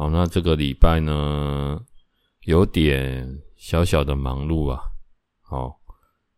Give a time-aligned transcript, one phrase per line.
[0.00, 1.78] 好，那这个礼拜呢，
[2.46, 4.80] 有点小小的忙碌啊。
[5.42, 5.78] 好，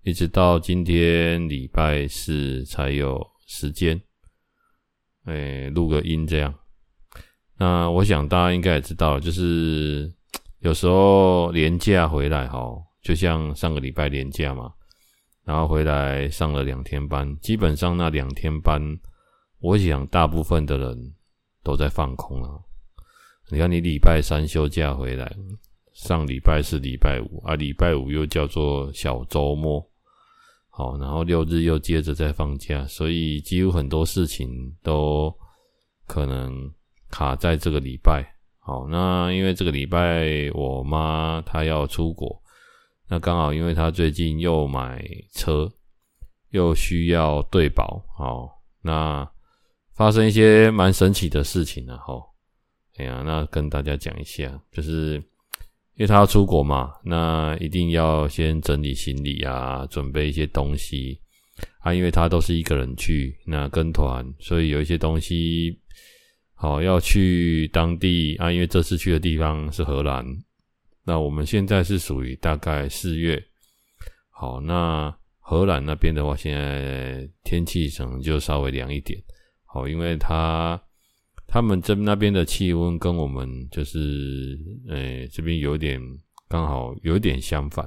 [0.02, 4.02] 一直到今天礼拜四才有时间，
[5.26, 6.52] 诶，录个音这样。
[7.56, 10.12] 那我想大家应该也知道，就是
[10.58, 12.58] 有时候年假回来哈，
[13.00, 14.72] 就像上个礼拜年假嘛，
[15.44, 18.82] 然后回来上了两天班，基本上那两天班。
[19.60, 21.14] 我想，大部分的人
[21.62, 22.58] 都在放空啊。
[23.52, 25.30] 你看，你礼拜三休假回来，
[25.92, 29.86] 上礼拜四、礼拜五啊，礼拜五又叫做小周末，
[30.70, 35.30] 好，然后六日又接着再放假，所以几乎很多事情都
[36.06, 36.72] 可能
[37.10, 38.24] 卡在这个礼拜。
[38.58, 42.42] 好，那因为这个礼拜我妈她要出国，
[43.06, 45.70] 那刚好因为她最近又买车，
[46.52, 48.48] 又需要对保，好，
[48.80, 49.28] 那。
[49.94, 52.14] 发生一些蛮神奇的事情了哈，
[52.96, 55.14] 哎呀，那跟大家讲一下，就是
[55.94, 61.18] 因为他要出国嘛，那一定要先整理行李啊，准备一些东西
[61.80, 65.78] 啊，因为他都是一个人去，那跟团，所以有一些东西
[66.54, 70.24] 好要去当地啊，因为这次去的地方是荷兰，
[71.04, 73.42] 那我们现在是属于大概四月，
[74.30, 79.20] 好，那荷兰那边的话，现在天气可能就稍微凉一点。
[79.64, 80.80] 好，因为他
[81.52, 84.58] 他们这那边的气温跟我们就是，
[84.88, 86.00] 诶、这边有点
[86.48, 87.86] 刚好有点相反，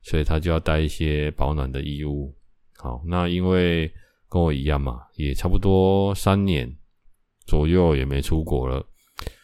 [0.00, 2.34] 所以他就要带一些保暖的衣物。
[2.78, 3.92] 好，那因为
[4.26, 6.66] 跟我一样嘛，也差不多三年
[7.46, 8.82] 左右也没出国了，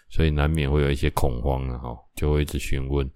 [0.09, 3.07] 所以难免会有一些恐慌啊，哈，就会一直询问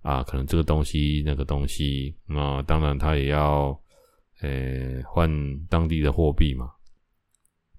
[0.00, 3.80] 啊，可能这个东西那个东西，那当然他也要，
[4.40, 5.30] 诶、换
[5.68, 6.68] 当地的货币嘛。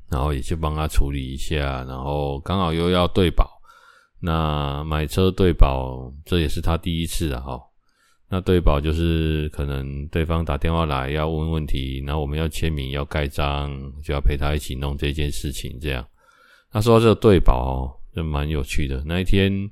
[0.09, 3.49] 然后也去帮他处理一下，然后刚好又要对保，
[4.19, 7.59] 那买车对保这也是他第一次啊哈。
[8.29, 13.71] 那对保就是可能对方打电话来要问问题，然后我们要签名要盖章，
[14.03, 16.03] 就要陪他一起弄这件事情这样。
[16.71, 19.03] 他说这个对保哦，就蛮有趣的。
[19.05, 19.69] 那一天，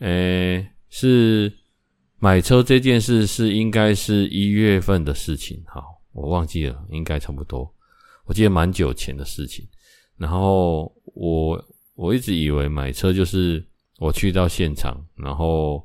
[0.00, 1.52] 诶，是
[2.18, 7.72] 买车这件事是应该是一月份的事情，好，我忘记了，应该差不多。
[8.26, 9.66] 我记得蛮久前的事情，
[10.16, 11.62] 然后我
[11.94, 13.66] 我一直以为买车就是
[13.98, 15.84] 我去到现场，然后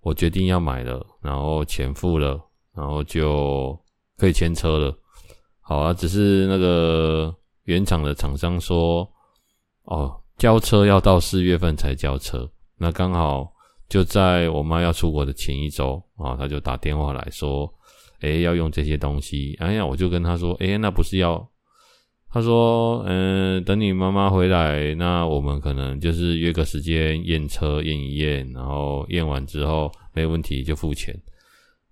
[0.00, 2.40] 我决定要买了，然后钱付了，
[2.74, 3.78] 然后就
[4.16, 4.96] 可以签车了。
[5.60, 9.08] 好啊，只是那个原厂的厂商说，
[9.82, 12.48] 哦，交车要到四月份才交车，
[12.78, 13.52] 那刚好
[13.88, 17.72] 就在我妈要出国的前一周啊，他就打电话来说，
[18.20, 21.50] 诶，要用这些东西，哎呀，我就跟他说，诶，那不是要。
[22.34, 31.16] 他说：“嗯，等你妈妈回来，那我们可能就是约个时间验车验一验，然后验完之后没问题就付钱。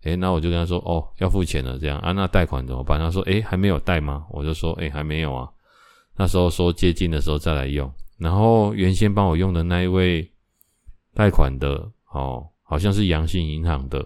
[0.03, 2.11] 诶，那我就跟他说：哦，要付钱了，这样啊？
[2.11, 2.99] 那贷款怎么办？
[2.99, 4.27] 他说：诶，还没有贷吗？
[4.31, 5.49] 我就说：诶，还没有啊。
[6.17, 7.89] 那时候说接近的时候再来用。
[8.19, 10.29] 然后原先帮我用的那一位
[11.15, 14.05] 贷款的，哦，好像是阳信银行的。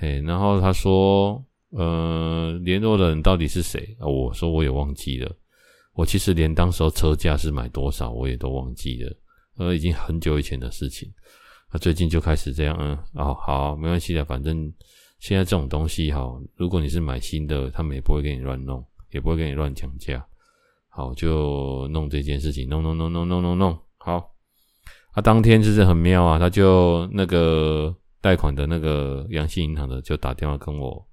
[0.00, 1.40] 诶，然后他说。”
[1.76, 3.94] 呃，联络的人到底是谁？
[4.00, 5.30] 我说我也忘记了。
[5.92, 9.16] 我其实连当时候车价是买多少我也都忘记了，
[9.58, 11.12] 呃，已经很久以前的事情。
[11.70, 14.72] 那最近就开始这样，嗯，哦，好，没关系的，反正
[15.18, 16.26] 现在这种东西哈，
[16.56, 18.82] 如果你是买新的，他们也不会给你乱弄，
[19.12, 20.24] 也不会给你乱讲价。
[20.88, 23.78] 好，就弄这件事情，弄弄弄弄弄弄弄。
[23.98, 24.30] 好，
[25.12, 31.06] 他当天就是很妙啊，他就那个贷款的那个阳信银行的就打电话跟我。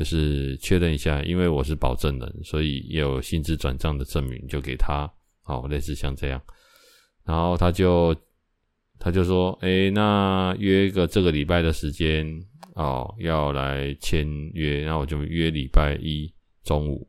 [0.00, 5.06] 就是确认一下，因为我是保证人，所以有薪资转账的证明就给他，
[5.42, 6.40] 好，类似像这样。
[7.22, 8.16] 然后他就
[8.98, 12.26] 他就说，诶，那约一个这个礼拜的时间
[12.76, 16.32] 哦，要来签约，然后我就约礼拜一
[16.64, 17.06] 中午。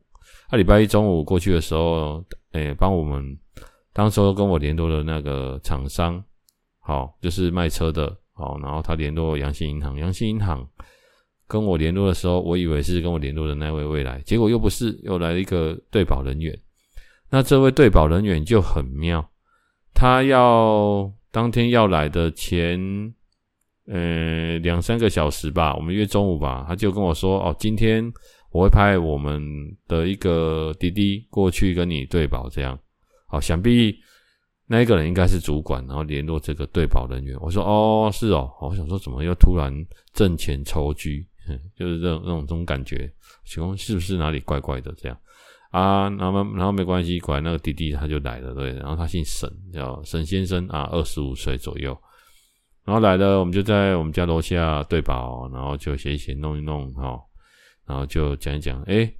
[0.50, 3.38] 他礼拜一中午过去的时候，诶，帮我们
[3.94, 6.22] 当时跟我联络的那个厂商，
[6.78, 10.68] 好，就是卖车的，好，然后他联络阳信银行，阳信银行。
[11.52, 16.58] 跟我联络的时候，我以为是跟我联络的那位未来，结果又不是，又来了一个对保人员。
[17.28, 19.30] 那这位对保人员就很妙，
[19.92, 22.80] 他要当天要来的前。
[23.88, 28.10] 呃，两三个小时吧，我们约中午吧，他就跟我说，哦，今天
[28.52, 29.42] 我会派我们
[29.88, 32.78] 的一个弟弟过去跟你对保，这样，
[33.26, 33.92] 好，想必
[34.68, 37.36] 那一个人应该是主管，然后联络这个对保人员。
[37.40, 39.74] 我说，哦，是哦，我想说怎么又突然
[40.14, 41.26] 阵前抽居，
[41.76, 43.10] 就是这种那种这种感觉，
[43.44, 45.18] 请问是不是哪里怪怪的这样
[45.70, 46.08] 啊？
[46.10, 51.96] 然后然后没关系，果然那个弟弟他就来了，对，然后他姓沈，叫沈先生啊，二十五岁左右。
[52.84, 57.16] 然后来了，我们就在我们家楼下对保，然后就写一写，弄一弄，哈，
[57.86, 59.14] 然后就讲一讲，诶，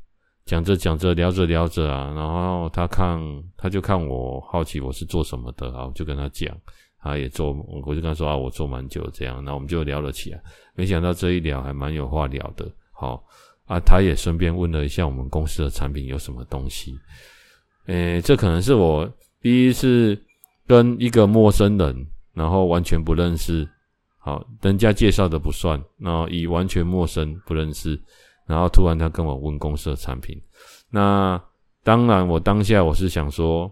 [0.44, 3.20] 讲着讲着，聊着聊着啊，然后他看，
[3.56, 6.52] 他就看我好奇我是做什么的，啊，我就跟他讲，
[7.02, 10.40] 他也做，我就跟他说啊，我做蛮久这样，那我们就聊了起来，
[10.74, 13.22] 没想到这一聊还蛮有话聊的，好
[13.66, 16.96] 啊，他也顺便问了一下我们公司的产品有什么东西，
[17.86, 19.10] 诶，这可能是我
[19.40, 20.16] 第一次
[20.66, 22.06] 跟一个陌生人。
[22.34, 23.68] 然后完全不认识，
[24.16, 28.00] 好，人家介绍的不算，然后以完全陌生不认识，
[28.46, 30.40] 然后突然他跟我问公司的产品，
[30.88, 31.38] 那
[31.84, 33.70] 当然我当下我是想说，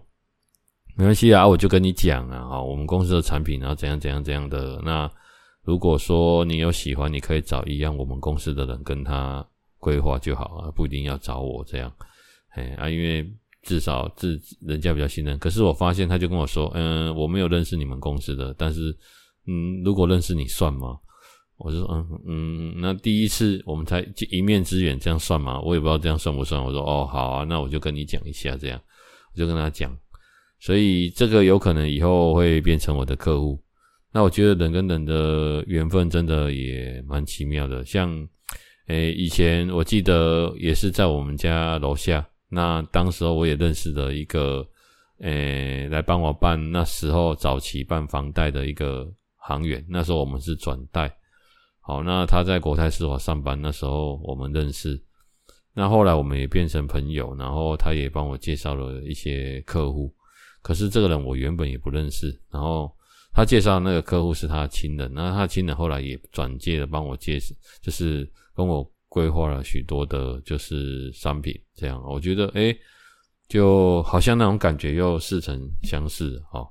[1.01, 5.09] 没关系啊，我就跟你讲啊，好，我们公司的产品然后怎样怎样怎样的，那
[5.63, 9.43] 如果说你有喜欢，你可以找一样我们公司的人跟他
[9.79, 11.91] 规划就好啊，不一定要找我这样，
[12.49, 13.27] 哎啊，因为。
[13.63, 18.89] 至少自人家比较信任，可是我发现他就跟我说：“嗯，我没有认识你们公司的，但是，
[19.45, 20.97] 嗯，如果认识你算吗？”
[21.57, 25.61] 我就说：“嗯嗯，那第一次我们才一面之缘，这样算吗？
[25.61, 28.81] 我也不知道这样算不算。”我说：“哦，好啊，那我就跟你讲一下，这样
[29.31, 29.95] 我就跟他讲，
[30.61, 33.59] 所以这个有可能以后会变成我的客户。
[34.13, 38.27] 那我觉得人跟人的缘分真的也蛮奇妙的，像，
[38.87, 44.67] 诶，以前我记得也是在我们家楼下。”那当时候我也认识了一个，
[45.21, 49.83] 诶、来帮我办那时候早期办房贷的一个行员。
[49.89, 51.11] 那时候我们是转贷，
[51.79, 55.01] 好，那他在国泰世华上班，那时候我们认识。
[55.73, 60.13] 那后来我们也变成朋友，然后他也帮我介绍了一些客户。
[60.61, 62.91] 可是这个人我原本也不认识，然后
[63.33, 68.89] 他介绍的那个客户是他的亲人，那他亲人后来也转介了帮我介绍，就是跟我。
[69.13, 72.73] 规划了许多的，就是商品，这样我觉得，诶，
[73.49, 76.65] 就好像那种感觉又似曾相识，哦。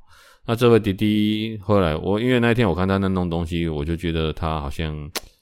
[0.47, 4.97] 那这位弟弟后来，我因为那天我看他那弄东西，我就觉得他好像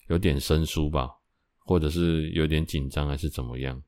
[0.09, 1.09] 有点生疏吧，
[1.65, 3.81] 或者是有点紧张，还是怎么样？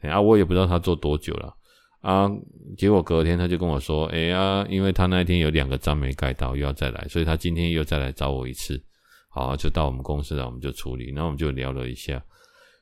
[0.00, 1.54] 啊，我也不知道他做多久了
[2.04, 2.30] 啊。
[2.78, 8.82] 结果隔天他就跟我说，哎呀，因为他那天有两个章没盖到，又要再来，所以他今天又再来找我一次。
[9.28, 12.24] 好，就到我们公司来，我们就处理，然后我们就聊了一下。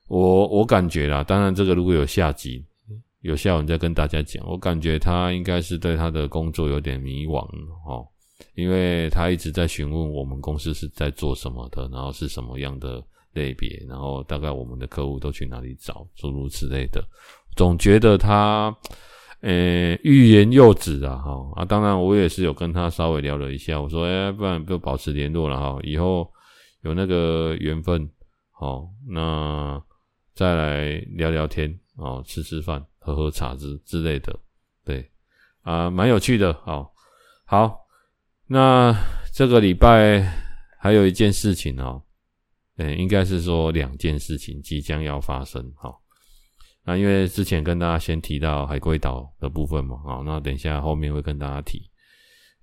[0.06, 2.64] 我我感觉啦，当然这个如果有下集，
[3.22, 4.46] 有下文再跟大家讲。
[4.46, 7.44] 我感觉他应该是对他的工作有点迷惘
[7.86, 8.06] 哦，
[8.54, 13.02] 因为他一直在询问我们公司是在做什么的，然后是什么样的
[13.32, 17.02] 类别，然后大概我们的客户都去哪里找，诸如此类的。
[17.56, 18.76] 总觉得他，
[19.40, 21.64] 呃，欲言又止啊，哈啊！
[21.64, 26.30] 当然我也是有跟他稍微聊了一下，我说，哎，不然就保持联络了哈，以后
[26.82, 28.10] 有那个缘分，
[28.50, 29.82] 好那。
[30.34, 34.34] 再来聊聊天哦，吃吃饭，喝喝茶之之类的，
[34.82, 35.06] 对
[35.60, 36.88] 啊，蛮有趣的哦。
[37.44, 37.80] 好，
[38.46, 38.96] 那
[39.34, 40.26] 这个礼拜
[40.80, 42.02] 还有一件事情哦，
[42.78, 45.70] 嗯，应该是说两件事情即将要发生。
[45.76, 46.00] 好，
[46.84, 51.82] 那因为之前跟大家先提到海龟岛的部分嘛，好，那等一下后面会跟大家提。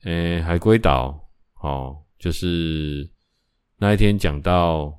[0.04, 1.20] 诶，海龟岛，
[1.54, 3.10] 好，就是
[3.78, 4.96] 那一天讲到。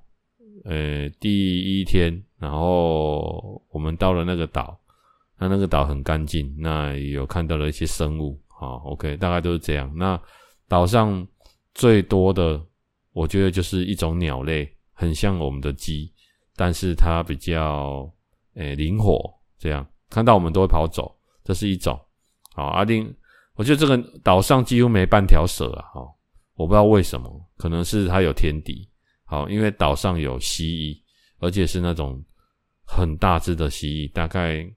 [0.63, 4.79] 呃，第一天，然后我们到了那个岛，
[5.39, 9.91] 那那个岛很干净，那有看到了一些生物，好，OK，大概都是这样。
[9.97, 10.21] 那
[10.69, 11.27] 岛上
[11.73, 12.63] 最多的，
[13.15, 16.13] 我觉得就是一种鸟类，很像我们的鸡，
[16.57, 18.13] 但是它比较
[18.61, 19.19] 诶灵活，
[19.59, 21.11] 这样看到我们都会跑走，
[21.43, 21.99] 这是一种。
[22.55, 23.13] 好，阿丁，
[23.55, 26.15] 我觉得这个岛上几乎没半条蛇啊，好，
[26.55, 28.87] 我不知道为什么，可能是它有天敌。
[29.25, 31.03] 好，因为岛上有蜥蜴，
[31.39, 32.23] 而且是那种
[32.85, 34.69] 很大只的蜥蜴，大概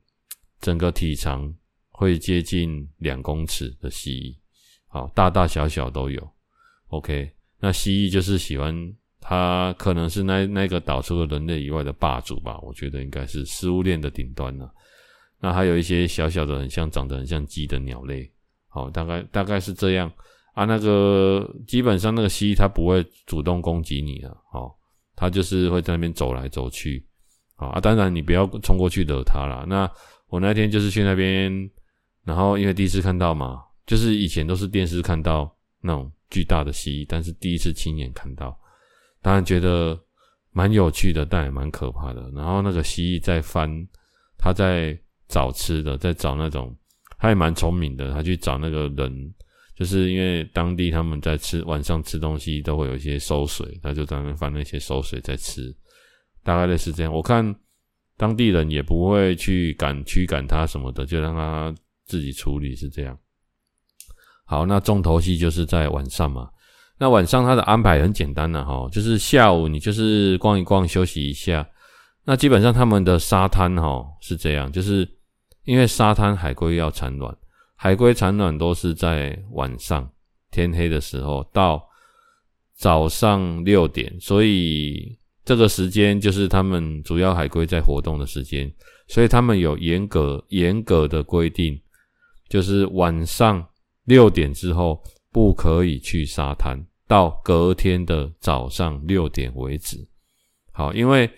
[0.61, 1.53] 整个体长
[1.89, 4.37] 会接近两公尺的蜥蜴。
[4.87, 6.25] 好，大大小小都有。
[6.87, 8.73] OK，那蜥蜴就是喜欢
[9.25, 12.59] 它，可能是那那个岛除了人类以外的霸主吧？
[12.59, 14.69] 我觉得应该是食物链的顶端了。
[15.39, 18.29] 那还有一些小小的，很像长得很像鸡的鸟类。
[18.67, 20.11] 好，大概大概是这样。
[20.53, 24.71] 啊，那个基本上那个蜥蜴它不会主动攻击你的，哦，
[25.15, 27.03] 它就是会在那边走来走去，
[27.55, 29.65] 啊，当然你不要冲过去惹它啦。
[29.67, 29.89] 那
[30.27, 31.51] 我那天就是去那边，
[32.23, 35.51] 然后因为第一次看到嘛，就是以前都是电视看到
[35.81, 38.55] 那种巨大的蜥蜴，但是第一次亲眼看到，
[39.23, 39.99] 当然觉得
[40.51, 42.29] 蛮有趣的，但也蛮可怕的。
[42.35, 43.69] 然后那个蜥蜴在翻，
[44.37, 44.95] 它在
[45.27, 46.75] 找吃的，在找那种，
[47.17, 49.33] 它也蛮聪明的，它去找那个人，
[49.75, 55.73] 就是因为当地他们在吃晚上吃东西都会有一些馊水，它就在那翻那些馊水在吃，
[56.43, 57.11] 大概类似这样。
[57.11, 57.55] 我看
[58.17, 61.73] 当地人也不会去赶驱赶它什么的，就让它
[62.05, 63.17] 自己处理，是这样。
[64.45, 66.49] 好，那重头戏就是在晚上嘛。
[67.03, 71.67] 那晚上他的安排很简单的哈，就是下午你就是逛一逛，休息一下。
[72.23, 75.05] 那基本上他们的沙滩哈是这样，就是
[75.65, 77.37] 因为沙滩海龟要产卵，
[77.75, 80.09] 海龟产卵都是在晚上
[80.49, 81.85] 天黑的时候到
[82.73, 88.73] 早上六点，所以这个时间就是他们主要海龟在活动的时间，
[89.09, 91.77] 所以他们有严格严格的规定，
[92.47, 93.61] 就是晚上。
[94.05, 99.97] 六点之后不可以去沙滩，到隔天的早上六点为止。
[100.71, 101.29] 好，因为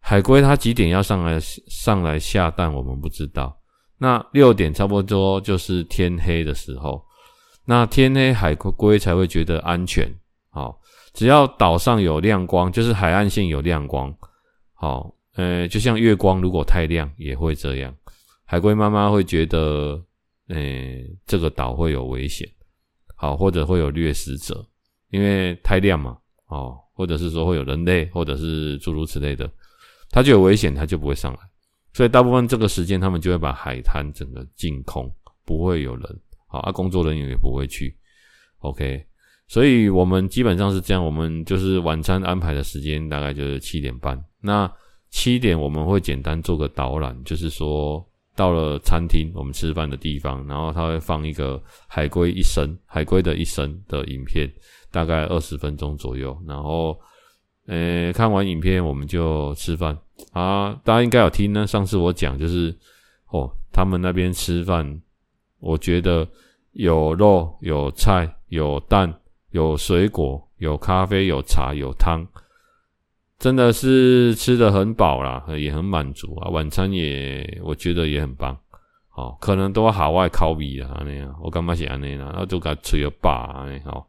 [0.00, 3.56] 海龟它几点要上来上来下蛋，我们不知道。
[3.98, 7.04] 那六点差不多就是天黑的时候，
[7.64, 10.10] 那天黑海龟才会觉得安全。
[10.50, 10.80] 好，
[11.12, 14.14] 只要岛上有亮光，就是海岸线有亮光。
[14.74, 17.94] 好，呃，就像月光如果太亮也会这样，
[18.44, 20.02] 海龟妈妈会觉得。
[20.52, 22.44] 诶、这个岛会有危险，
[23.14, 24.66] 好，或者会有掠食者，
[25.10, 29.50] 因为太亮嘛，哦，或者是说会有人类，或者是诸如此类的，
[30.10, 31.38] 它就有危险，它就不会上来。
[31.92, 35.10] 所以大部分这个时间，他们就会把海滩整个净空，
[35.44, 37.96] 不会有人，好，啊，工作人员也不会去。
[38.58, 39.04] OK，
[39.48, 44.72] 所以我们基本上是这样，我们就是晚餐安排的时间大概就是七点半，那
[45.10, 48.06] 七点我们会简单做个导览，就是说。
[48.36, 54.50] 到了餐厅，我们吃饭的地方，然后他会放一个海龟一生、海龟的一生的影片，
[54.90, 56.36] 大概二十分钟左右。
[56.46, 56.98] 然后，
[57.66, 59.96] 呃，看完影片我们就吃饭
[60.32, 60.78] 啊。
[60.84, 62.76] 大家应该有听呢，上次我讲就是
[63.30, 65.00] 哦，他们那边吃饭，
[65.58, 66.26] 我觉得
[66.72, 69.12] 有肉、有菜、有蛋、
[69.50, 72.26] 有水果、有咖啡、有茶、有汤。
[73.38, 76.50] 真的是吃得很饱啦，也很满足啊。
[76.50, 78.54] 晚餐也我觉得也很棒，
[79.14, 84.06] 哦，可能都海外烤比啊那样，我干嘛写那样，然后就给他吹个饱，好，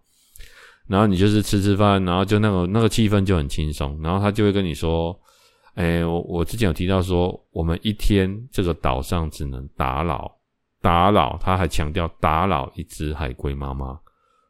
[0.91, 5.17] 然后你就是吃吃饭，然后就那个那个气氛就很轻松，然后他就会跟你说，
[5.75, 10.29] 哎、我我之前有提到说，我们一天这个岛上只能打扰
[10.81, 13.97] 打扰，他还强调打扰一只海龟妈妈，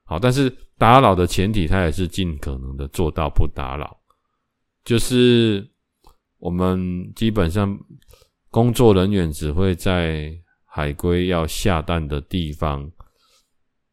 [0.03, 3.95] 好，但是打扰的前提，他也是尽可能的做到不打扰。
[4.83, 5.69] 就是
[6.39, 7.77] 我们基本上
[8.49, 10.33] 工作人员只会在
[10.65, 12.91] 海龟要下蛋的地方，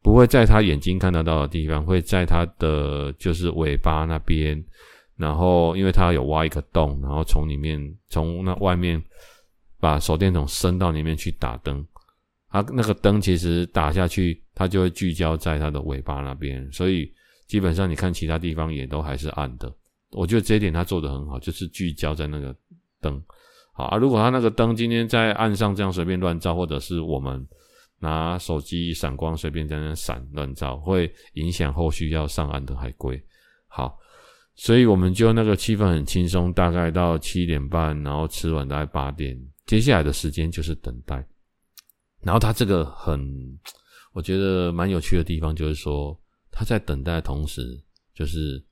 [0.01, 4.63] 不会在他眼睛看得到的地方，会在他的就是尾巴那边，
[5.17, 7.79] 然后因为他有挖一个洞，然后从里面
[8.09, 9.01] 从那外面
[9.79, 11.85] 把手电筒伸到里面去打灯，
[12.49, 17.11] 他那个灯其实打下去，它就会聚焦在它的尾巴那边，所以
[17.47, 19.71] 基本上你看其他地方也都还是暗的。
[20.11, 22.55] 我觉得这一点他做得很好，就是聚焦在那个
[22.99, 23.21] 灯。
[23.73, 27.47] 好啊，如果他那个灯今天在岸上这样随便乱照，或者是我们
[27.99, 33.21] 拿手机闪光随便在那闪乱照，会影响后续要上岸的海龟。
[33.67, 33.97] 好，
[34.55, 41.15] 所以我们就那个气氛很轻松，大概到七点半，然后吃完大概八点，接下来的时间就是等待。
[42.21, 43.19] 然后他这个很，
[44.13, 46.19] 我觉得蛮有趣的地方，就是说
[46.51, 47.61] 他在等待的同时，
[48.13, 48.63] 就是。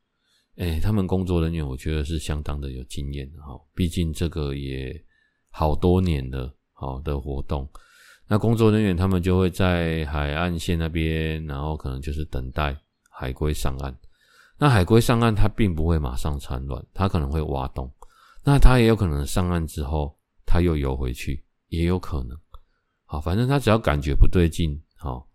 [0.60, 4.92] 哎、他们工作人员我觉得是相当的有经验的哈，毕竟这个也
[5.52, 7.70] 好多年的好的活动。
[8.28, 12.76] 那工作人员他们就会在海岸线那边，然后可能就是等待
[13.10, 13.96] 海龟上岸。
[14.58, 17.92] 那海龟上岸，它并不会马上产卵，它可能会挖洞。
[18.44, 22.38] 那它也有可能上岸之后，它又游回去，也有可能。
[23.06, 25.28] 好，反正它只要感觉不对劲，好，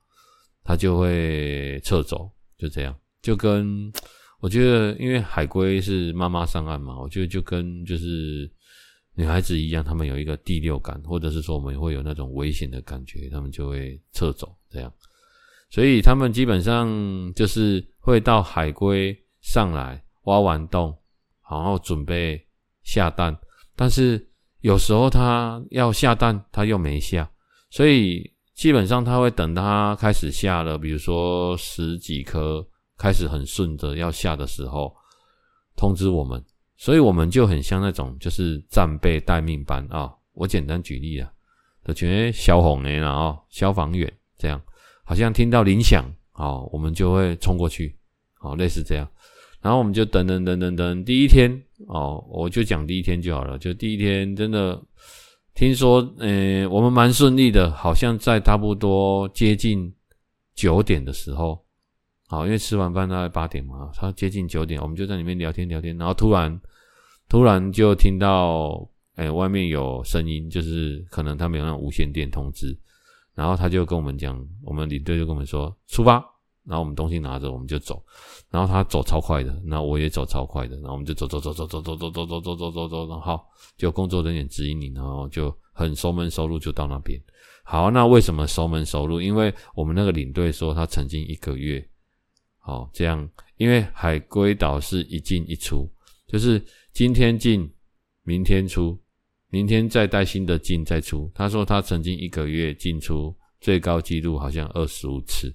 [0.63, 3.93] 它就会撤走，就这样，就跟。
[4.41, 8.51] 我觉得，因为海龟是妈妈上岸嘛，我觉得就跟就是
[9.14, 14.92] 女孩子一样，她们有一个第六感，或者是说我们会有那种危险的感觉，她们就会撤走这样。
[15.71, 16.88] 所以他们基本上
[17.35, 20.97] 就是会到海龟上来挖完洞，
[21.50, 22.42] 然后准备
[22.83, 23.37] 下蛋，
[23.75, 24.28] 但是
[24.61, 27.31] 有时候它要下蛋，它又没下，
[27.71, 32.66] 所以基本上它会等它开始下了，比如说十几颗。
[32.99, 34.95] 开始很顺着要下的时候，
[35.75, 36.45] 通知我们，
[36.83, 41.31] 所以我们就很像那种就是战备待命班啊、我简单举例啊，
[41.87, 44.61] 就觉得消防员啊，消防员这样，
[45.05, 47.95] 好像听到铃响好，我们就会冲过去，
[48.35, 49.09] 好，类似这样。
[49.61, 51.49] 然后我们就等等等等等，第一天
[51.87, 53.57] 哦，我就讲第一天就好了。
[53.61, 54.83] 就第一天真的
[55.55, 59.95] 听说，呃，我们蛮顺利的，好像在差不多接近
[60.57, 61.65] 九点的时候，
[62.27, 66.61] 好，因为吃完饭大概八点嘛，他接近九点，我们就在里面聊天聊天，然后突然
[67.33, 72.79] 突然就听到，哎，外面有声音，就是可能他们有那无线电通知，
[73.35, 76.23] 然后他就跟我们讲，我们领队就跟我们说出发。
[76.67, 78.05] 然后我们东西拿着，我们就走。
[78.51, 80.77] 然后他走超快的，那我也走超快的。
[80.77, 83.09] 然后我们就走走走走走走走走走走走走走。
[83.09, 83.41] 然后
[83.79, 87.19] 就工作人员指引你，然后就很熟门熟路就到那边。
[87.65, 89.23] 好，那为什么熟门熟路？
[89.23, 91.83] 因为我们那个领队说他曾经一个月，
[92.59, 95.91] 好这样，因为海龟岛是一进一出，
[96.29, 96.62] 就是
[96.93, 97.69] 今天进，
[98.23, 99.01] 明天出，
[99.49, 101.31] 明天再带新的进再出。
[101.35, 105.55] 他说他曾经一个月进出最高纪录好像二十五次。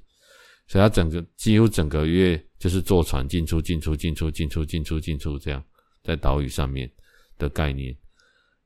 [0.69, 5.63] 所以他整个几乎整个月就是坐船进出进出进出进出进出进出这样，
[6.03, 6.91] 在岛屿上面
[7.37, 7.95] 的概念，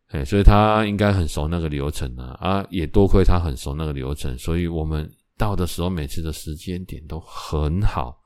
[0.08, 8.20] 哎，所以他应该很熟那个流程啊啊，也多亏他很熟那个流程，所以我们到的时候每次的时间点都很好，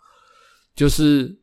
[0.73, 1.37] 就是，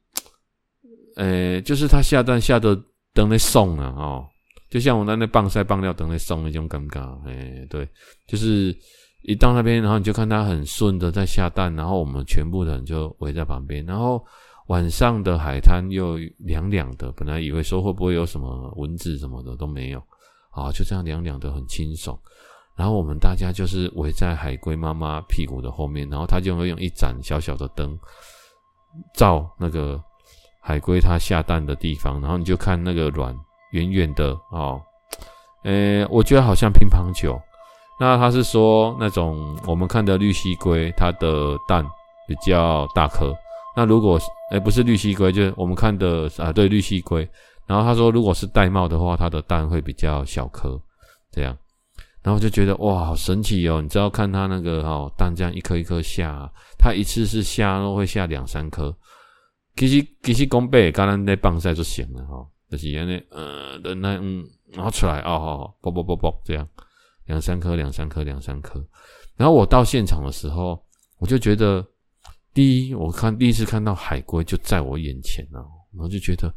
[1.16, 2.82] 呃，就是他下蛋下的
[3.14, 4.26] 等那送啊哦，
[4.70, 7.88] 就像我那那棒赛棒料等那送那种尴尬，哎，对，
[8.26, 8.76] 就是。
[9.24, 13.86] 一到那边，然后你就看它很顺的在下蛋，然后我们全部的人就围在旁边。
[13.86, 14.20] 然后
[14.66, 20.02] 晚上的海滩又凉凉的，本来以为说会不会有什么蚊子什么的都没有，
[20.50, 22.18] 啊，就这样凉凉的很清爽。
[22.74, 27.96] 然后我们大家就是围在海龟妈妈屁股的后面，然后它就会用一盏小小的灯
[29.14, 30.02] 照那个
[30.62, 33.36] 海龟它下蛋的地方，然后你就看那个卵
[33.72, 34.80] 远远的哦，
[35.64, 37.36] 呃，我觉得好像乒乓球。
[38.00, 41.84] 那他是说那种我们看的绿蠵龟，它的蛋
[42.26, 43.34] 比较大颗。
[43.76, 44.18] 那如果
[44.50, 47.28] 哎、欸、不是绿蠵龟，就是我们看的啊，对绿蠵龟。
[47.66, 50.80] 然后他说，如果是玳瑁的话，它的蛋会比较小颗，
[51.30, 51.56] 这样。
[52.22, 53.80] 然后就觉得哇，好神奇哦！
[53.80, 56.48] 你知道看它那个哦蛋这样一颗一颗下，
[56.78, 58.94] 它一次是下都会下两三颗。
[59.76, 66.68] 其实其实公贝刚刚在棒晒就行了哈，就是那呃的那嗯，然后出来哦好，啵啵啵啵这样。
[67.26, 68.84] 两三颗，两三颗，两三颗。
[69.36, 70.84] 然后我到现场的时候，
[71.18, 71.86] 我就觉得，
[72.52, 76.52] 第一，我看第一次看到海龟就在我眼前啊，然后就觉得，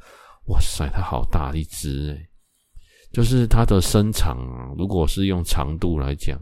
[0.48, 2.30] 哇塞，它好大一只诶，
[3.14, 6.38] 就是它的身长啊，如果是用长度来讲，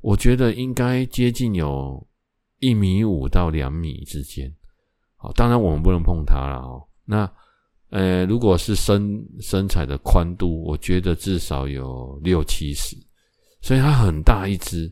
[0.00, 2.04] 我觉得应该接近有
[2.60, 4.52] 一米五到两米之间。
[5.22, 6.82] 好，当然我们不能碰它了哦。
[7.04, 7.30] 那，
[7.90, 12.96] 呃，如果是身身材的宽度，我觉得至少有六七十。
[13.62, 14.90] 所以它很大一只，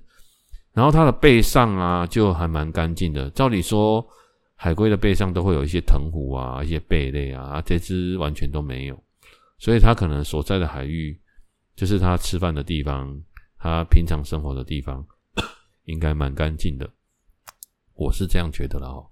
[0.75, 3.31] 然后它的背上啊就还蛮干净的。
[3.31, 4.07] 照理说，
[4.55, 9.03] 海龟的背上都会有一些藤壶啊、一些贝类啊，这只完全都没有。
[9.59, 11.19] 所以它可能所在的海域，
[11.75, 13.19] 就是它吃饭的地方，
[13.59, 15.03] 它平常生活的地方，
[15.87, 16.87] 应该蛮干净的。
[17.95, 19.07] 我是这样觉得了哦。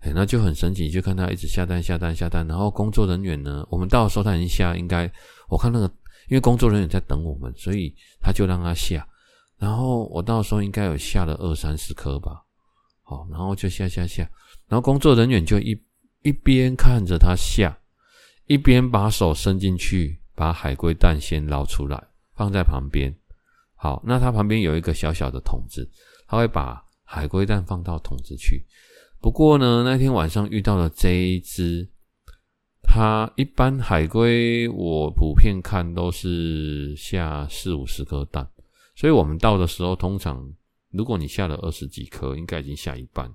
[0.00, 2.46] 哎，那就很神奇，就看他一直下蛋、下蛋、下蛋。
[2.46, 5.10] 然后工作人员呢，我们到时候它已经下，应该
[5.48, 5.90] 我看那个。
[6.28, 9.08] 因为工作人员在等我们，所以他就让他下。
[9.56, 12.44] 然后我到时候应该有下了二三十颗吧，
[13.02, 14.28] 好，然后就下下下。
[14.66, 15.74] 然后工作人员就一
[16.20, 17.74] 一边看着他下，
[18.44, 21.98] 一边把手伸进去，把海龟蛋先捞出来，
[22.34, 23.10] 放在旁边。
[23.74, 25.90] 好，那他旁边有一个小小的桶子，
[26.26, 28.66] 他会把海龟蛋放到桶子去。
[29.20, 31.88] 不过呢，那天晚上遇到了这一只。
[32.90, 38.48] 它一般海龟，我普遍看都是下四五十颗蛋，
[38.96, 40.42] 所以我们到的时候，通常
[40.90, 43.30] 如果你下了二十几颗，应该已经下一半。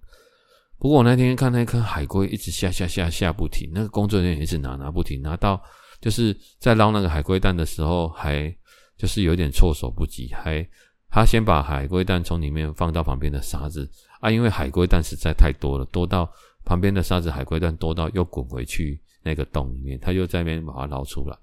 [0.80, 5.62] 不过我那天看那颗海龟一直下下下下不停，那个工作人员一直拿拿不停，拿到
[6.02, 8.52] 就是在捞那个海龟蛋的时候，还
[8.98, 10.68] 就是有点措手不及，还
[11.12, 13.88] 他先把海龟蛋从里面放到旁边的沙子
[14.24, 16.32] 啊，因为海龟蛋实在太多了，多到
[16.64, 19.02] 旁边的沙子海龟蛋多到又滚回去。
[19.26, 21.38] 那个洞里面，他又在那边把它捞出来。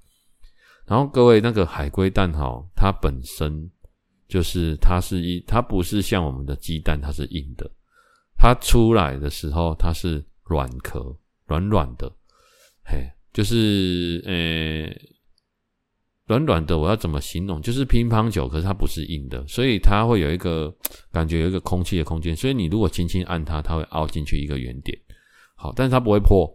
[0.86, 3.70] 然后各位，那个海龟蛋哈，它本身
[4.28, 7.70] 就是它是一，它不是像我们的鸡蛋，它是硬的。
[8.36, 11.16] 它出来的时候，它是软壳，
[11.46, 12.12] 软软的，
[12.84, 14.92] 嘿，就是呃，
[16.30, 16.78] 软软的。
[16.78, 17.60] 我要怎么形容？
[17.60, 20.72] 就是乒乓球，可是它不是硬的，所以它会有一个
[21.10, 22.36] 感觉，有一个空气的空间。
[22.36, 24.96] 所以你如果轻轻按它，它会凹进去一个圆点。
[25.56, 26.48] 好，但是它不会破。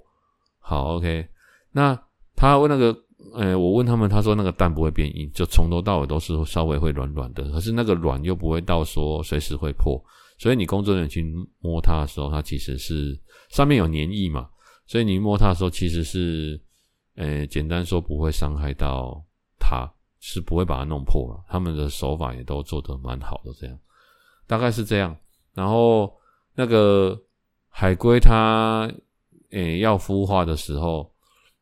[0.60, 1.28] 好，OK，
[1.74, 1.96] 那
[2.36, 2.98] 他问那个，
[3.36, 10.04] 呃、我问他们，他说那个蛋不会变硬，就从头到尾都是稍微会软软的，可是那个软又不会到说随时会破，
[10.40, 11.24] 所以你工作人员去
[11.60, 13.16] 摸它的时候，它其实是
[13.50, 14.50] 上面有黏液嘛，
[14.88, 16.60] 所以你摸它的时候其实是，
[17.16, 19.24] 呃，简单说不会伤害到
[19.60, 21.44] 它，是不会把它弄破了。
[21.48, 23.78] 他们的手法也都做得蛮好的，这样
[24.48, 25.16] 大概是这样。
[25.54, 26.14] 然后
[26.54, 27.20] 那个
[27.70, 28.92] 海龟它，
[29.52, 31.14] 诶，要孵化的时候，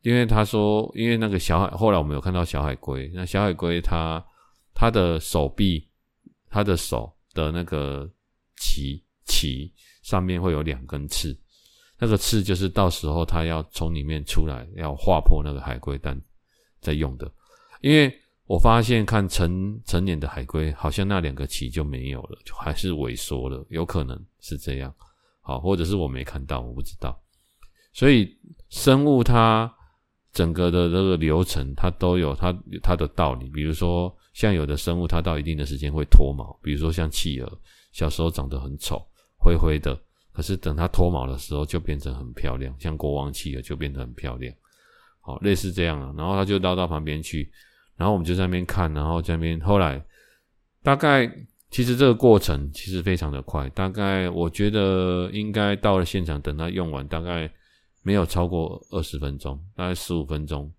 [0.01, 4.23] 因为他说，因为那个小海，后来我们有看到小海龟，那小海龟它
[4.73, 5.87] 它的手臂，
[6.49, 8.09] 它的手的那个
[8.57, 11.39] 鳍鳍上面会有两根刺，
[11.99, 16.19] 那个刺就是到时候它要从里面出来，要划破那个海龟蛋
[16.81, 17.31] 在用的。
[17.83, 24.93] 因为我发现看成成年的海龟，好像那两个鳍就没有了，就还是萎缩了，有可能是这样，
[25.41, 27.21] 好，或者是我没看到，我不知道。
[27.91, 28.35] 所以
[28.69, 29.71] 生物它
[30.31, 33.49] 整个的这个流程，它都有它它的道理。
[33.49, 37.59] 比如说，像有的生物，它到一定的时间会脱毛，比如说像企鹅，
[37.91, 39.05] 小时候长得很丑，
[39.37, 44.55] 灰灰的，可是等它脱毛的时候，就变成很漂亮，像国王企鹅就变得很漂亮。
[45.19, 46.13] 好，类似这样啊。
[46.17, 47.51] 然后它就绕到旁边去，
[47.95, 50.03] 然后我们就在那边看，然后在那边后来
[50.81, 51.29] 大概
[51.69, 57.51] 其实这个过程其实非常的快，大概我觉得应该到了现场，等他用完，大概。
[58.05, 60.69] 没有超过二十分钟，大概十五分钟，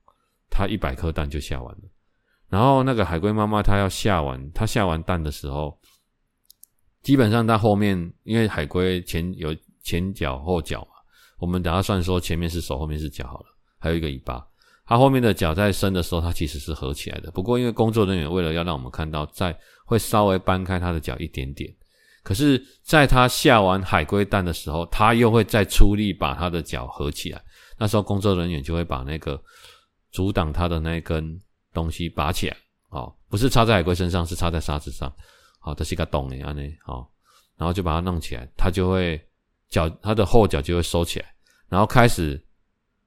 [0.50, 1.80] 他一百颗蛋就下完了。
[2.50, 5.74] 然后那个海龟妈妈，它要下完，它下完蛋的时候，
[7.00, 10.88] 基本上它后面，因为海龟前有前脚后脚嘛，
[11.38, 13.46] 我们等下算说前面是手，后面是脚好了，
[13.78, 14.46] 还有一个尾巴。
[14.86, 17.30] 它后面的脚在伸的时候，它其实是合起来的。
[17.30, 21.72] 不过因为工作人员为了要让我们看到，在会稍微搬开它的脚一点点。
[22.22, 27.42] 可是，在它下完海龟蛋的时候，它又会再出力把它的脚合起来。
[27.76, 29.38] 那时候，工作人员就会把那个
[30.10, 31.38] 阻挡它的那根
[31.72, 32.56] 东西拔起来。
[32.88, 35.12] 哦，不是插在海龟身上，是插在沙子上。
[35.58, 37.10] 好，这是一个洞诶，安内好，
[37.56, 39.20] 然后就把它弄起来，它就会
[39.68, 41.26] 脚，它的后脚就会收起来，
[41.68, 42.42] 然后开始，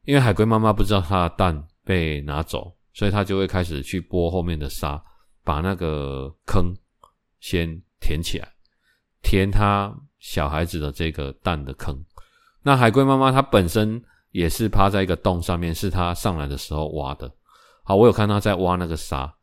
[0.05, 5.01] 因为海龟妈妈不知道它的蛋被拿走，所以他就会开始去拨后面的沙，
[5.45, 6.75] 把那个坑
[7.39, 8.53] 先填起来。
[9.23, 11.97] 填他小孩子的这个蛋的坑，
[12.61, 17.31] 那海龟妈妈她本身也是趴在一个洞上面，是它上来的时候挖的。
[17.83, 19.33] 好，我有看到在挖那个沙，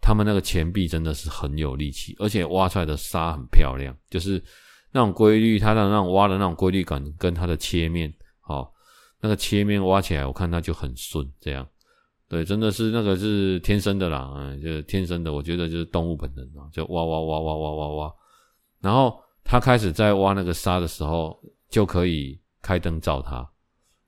[0.00, 4.42] 他们那个前臂真的是很有力气，而且挖出来的沙很漂亮，就是
[4.92, 8.72] 那种规律，它的那种挖的那种规律感跟它的切面，好，
[9.20, 11.66] 那个切面挖起来，我看它就很顺，这样，
[12.32, 18.14] 对，真的是那个是天生的啦，嗯，就是天生的，我觉得就是动物本能啊，就挖挖挖挖挖挖挖，
[18.80, 19.20] 然后。
[19.44, 21.36] 他开始在挖那个沙的时候，
[21.68, 23.44] 就可以开灯照他，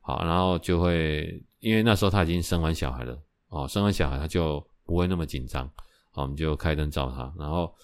[0.00, 5.68] 好，然后就会，因为那时候他已经生完小孩了，哦，生完小孩他就不会那么紧张，
[6.12, 7.74] 好，我们就开灯照他，然后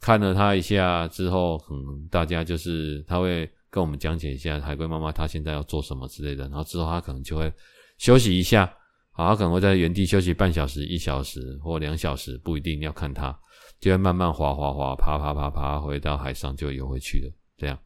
[0.00, 7.52] 看了他一下之后，嗯，大家就是他会跟我们讲解一下海龟妈妈她现在要做什么之类的，然后之后他可能就会
[7.98, 8.74] 休息一下，
[9.16, 13.34] 好，他可能会在原地休息半小时、一小时或两小时，不一定要看它。
[13.80, 17.32] 就会慢慢滑滑滑，爬爬爬爬，回到海上就游回去了。
[17.56, 17.78] 这样，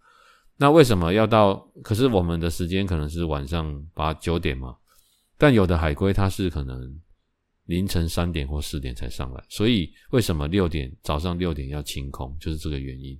[0.56, 1.54] 那为什么要到？
[1.82, 4.76] 可是我们的时间可能是晚上八九点嘛，
[5.38, 7.00] 但有的海龟它是可能
[7.66, 13.16] 凌晨三点或四点才上来，所以为什么六点早上六点要清空，就是这个原因。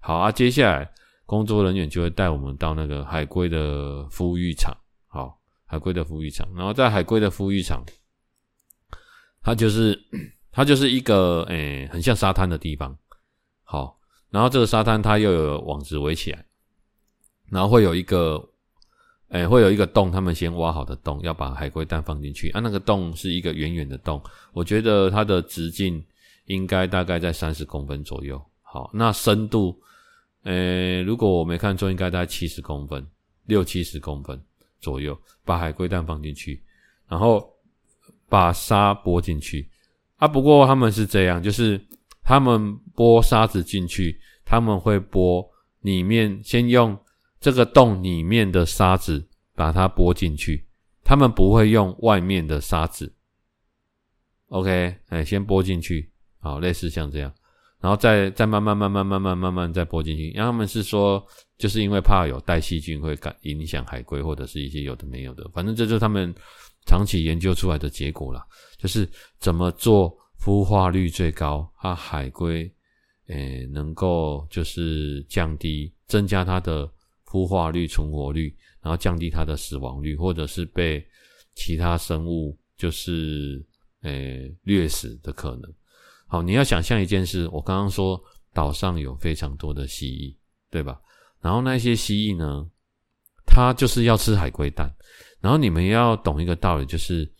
[0.00, 0.90] 好啊，接下来
[1.24, 4.74] 工作人员就会带我们到那个海龟的孵育场。
[5.74, 7.84] 海龟的孵育场，然后在海龟的孵育场，
[9.42, 10.00] 它就是。
[10.56, 12.96] 它就是一个诶、很像沙滩的地方，
[13.64, 13.98] 好，
[14.30, 16.46] 然后这个沙滩它又有网子围起来，
[17.50, 18.50] 然后会有一个，
[19.30, 22.60] 诶、会有一个洞，他们先挖好的洞，要把海龟蛋放进去啊。
[22.60, 26.00] 那个洞是一个圆圆的洞，我觉得它的直径
[26.44, 28.40] 应该大概在三十公分左右。
[28.62, 29.76] 好，那深度，
[30.44, 33.04] 诶、如果我没看错，应该在七十公分，
[33.46, 34.40] 六七十公分
[34.84, 36.62] 左右，把海龟蛋放进去，
[37.08, 37.50] 然后
[38.28, 39.66] 把沙拨进去。
[40.16, 41.80] 啊，不过他们是这样，就是
[42.22, 45.44] 他们拨沙子进去，他们会拨
[45.80, 46.96] 里面，先用
[47.40, 50.66] 这个洞里面的沙子把它拨进去，
[51.02, 53.14] 他们不会用外面的沙子。
[54.48, 57.32] OK，哎，先拨进去，好，类似像这样，
[57.84, 60.30] 然后再再慢慢慢慢慢慢慢慢再拨进去。
[60.30, 61.22] 然后他们是说，
[61.58, 66.34] 就是因为怕有带细菌会感影响海龟或者是一些有的没有的，反正这就是他们。
[66.86, 72.70] 长期研究出来的结果啦，就是怎么做孵化率最高，它海龟，
[73.28, 76.86] 诶，能够就是降低、增加它的
[77.26, 81.02] 孵化率、存活率，然后降低它的死亡率，或者是被
[81.54, 83.64] 其他生物就是
[84.02, 85.62] 诶掠食的可能。
[86.34, 88.20] 好，你要想象一件事，我刚刚说
[88.52, 90.36] 岛上有非常多的蜥蜴，
[90.68, 91.00] 对吧？
[91.40, 92.68] 然后那些蜥蜴呢，
[93.46, 94.92] 它就是要吃海龟蛋。
[95.40, 97.32] 然后你们要懂一个道理，就是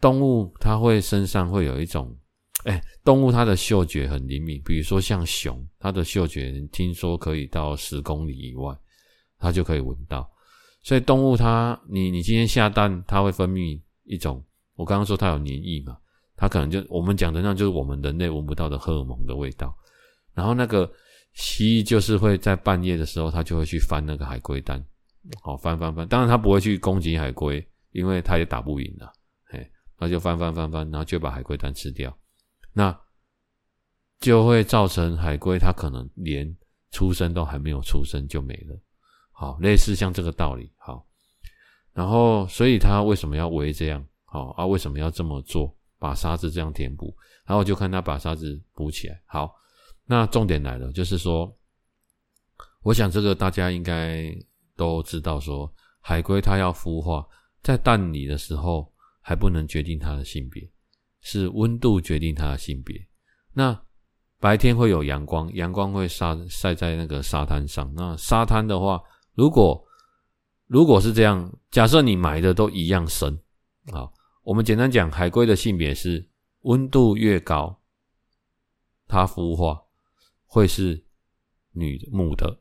[0.00, 2.16] 动物它会身上会有一种，
[2.62, 8.72] 哎，动物它的嗅觉很灵敏，比如说像熊，它的嗅觉听说可以到十公里以外，
[9.40, 10.30] 它就可以闻到。
[10.82, 14.40] 所以动物它，你你今天下蛋，它会分泌一种，
[14.76, 15.98] 我刚刚说它有黏液嘛，
[16.36, 19.76] 它可能就我们讲的那就是我们人类闻不到的荷尔蒙的味道。
[20.34, 20.90] 然后那个
[21.32, 24.84] 蜥蜴就是会在半夜的时候，它就会去翻那个海龟蛋。
[25.42, 29.12] 好，翻翻翻，当然它不会去攻击海龟，因为它也打不赢了，
[29.46, 29.68] 嘿，
[29.98, 32.16] 那就翻翻翻翻，然后就把海龟蛋吃掉，
[32.72, 32.96] 那
[34.20, 36.56] 就会造成海龟它可能连
[36.92, 38.80] 出生都还没有出生就没了，
[39.32, 41.04] 好，类似像这个道理，好，
[41.92, 49.54] 然后所以他为什么要围这样，好啊，为什么要这么做，把沙子这样填补，然后就看他把沙子补起来，好，
[50.04, 51.56] 那重点来了，就是说，
[52.82, 54.32] 我想这个大家应该。
[54.78, 57.26] 都知道说，海龟它要孵化，
[57.62, 60.70] 在蛋里的时候还不能决定它的性别，
[61.22, 62.94] 是温度决定它的性别。
[63.54, 63.74] 那
[64.38, 67.90] 白天会有阳光，阳光会晒晒在那个沙滩上。
[67.94, 69.82] 那沙滩的话，如果
[70.66, 73.34] 如果是这样，假设你埋的都一样深，
[73.90, 74.12] 好，
[74.46, 76.24] 我们简单讲，海龟的性别是
[76.60, 77.80] 温度越高，
[79.08, 79.82] 它孵化
[80.44, 81.04] 会是
[81.72, 82.60] 女的母的，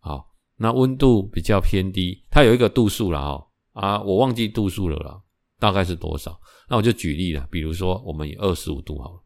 [0.00, 0.32] 好。
[0.54, 5.20] 那温度比较偏低，它有一个度数了哦，啊，我忘记度数了啦，
[5.58, 6.40] 大概是多少？
[6.68, 9.20] 那我就举例了，比如说我们以二十五度好了，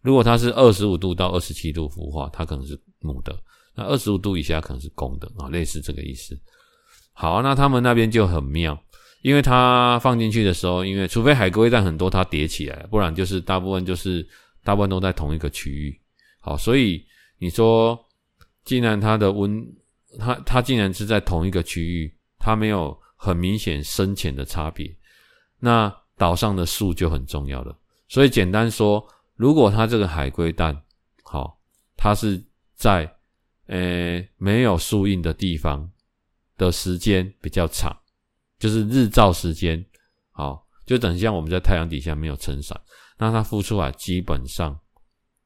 [0.00, 3.32] 如果它是二十五度到二十七度孵化，它可能是母的；
[3.76, 6.36] 那二十五度以下可能是公的啊，类似这个意思。
[7.12, 8.76] 好，那他们那边就很妙，
[9.22, 14.26] 因为它放进去的时候，因为除非海龟蛋很多，它叠起来，不然就是大部分就是
[14.62, 15.98] 大部分都在同一个区域。
[16.40, 17.04] 好，所以
[17.38, 17.98] 你说，
[18.64, 19.64] 既然它的温
[20.18, 24.94] 它它竟然是在同一个区域，它没有很明显深浅的差别。
[25.58, 27.78] 那岛上的树就很重要了。
[28.08, 29.06] 所以简单说，
[29.36, 30.82] 如果它这个海龟蛋，
[31.22, 31.56] 好，
[31.96, 32.42] 它是
[32.74, 33.10] 在
[33.66, 35.88] 呃没有树荫的地方
[36.58, 37.96] 的时间比较长，
[38.62, 39.84] 就是日照时间，
[40.30, 42.80] 好，就等像我们在太阳底下没有撑伞，
[43.18, 44.78] 那它孵出来基本上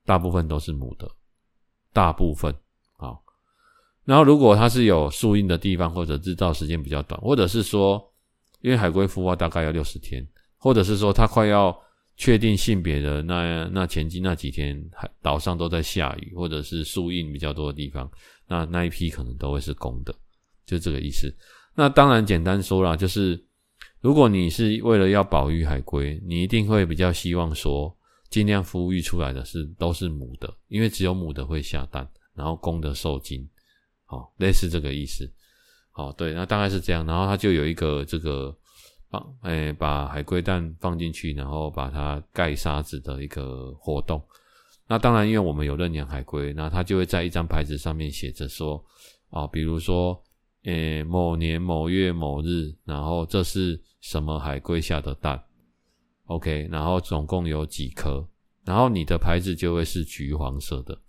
[0.05, 1.11] 大部分都是母的，
[1.95, 2.55] 大部分。
[4.05, 8.13] 然后，如果它是有树荫的地方，或者日照时间比较短，或者是说，
[8.61, 10.25] 因为海龟孵化大概要六十天，
[10.59, 11.77] 或者是说它快要
[12.17, 18.09] 确定性别的那那前期那几天，海岛上都在下雨，或者是树荫比较多的地方，
[18.47, 20.15] 那那一批可能都会是公的，
[20.67, 21.35] 就这个意思。
[21.77, 23.45] 那当然简单说啦，就是
[24.01, 27.95] 如果你是为了要保育海龟，你一定会比较希望说，
[28.31, 33.49] 尽量孵育出来的是都是母的，因为只有母的会下蛋，然后公的受精。
[34.07, 35.31] 好，类似这个意思。
[35.91, 37.05] 好，对，那大概是这样。
[37.05, 38.57] 然后它就有一个这个
[39.11, 44.23] 放，诶、把海龟蛋放进去，然后把它盖沙子的一个活动。
[44.89, 48.83] 那当然，因为我们有认养海龟，那它就会在一张牌子上面写着说，
[49.31, 50.23] 啊，比如说，
[50.67, 55.41] 诶、某年某月某日，然后这是什么海龟下的蛋
[56.25, 58.29] ？OK，然后总共有几颗？
[58.65, 61.01] 然后你的牌子就会是橘黄色的。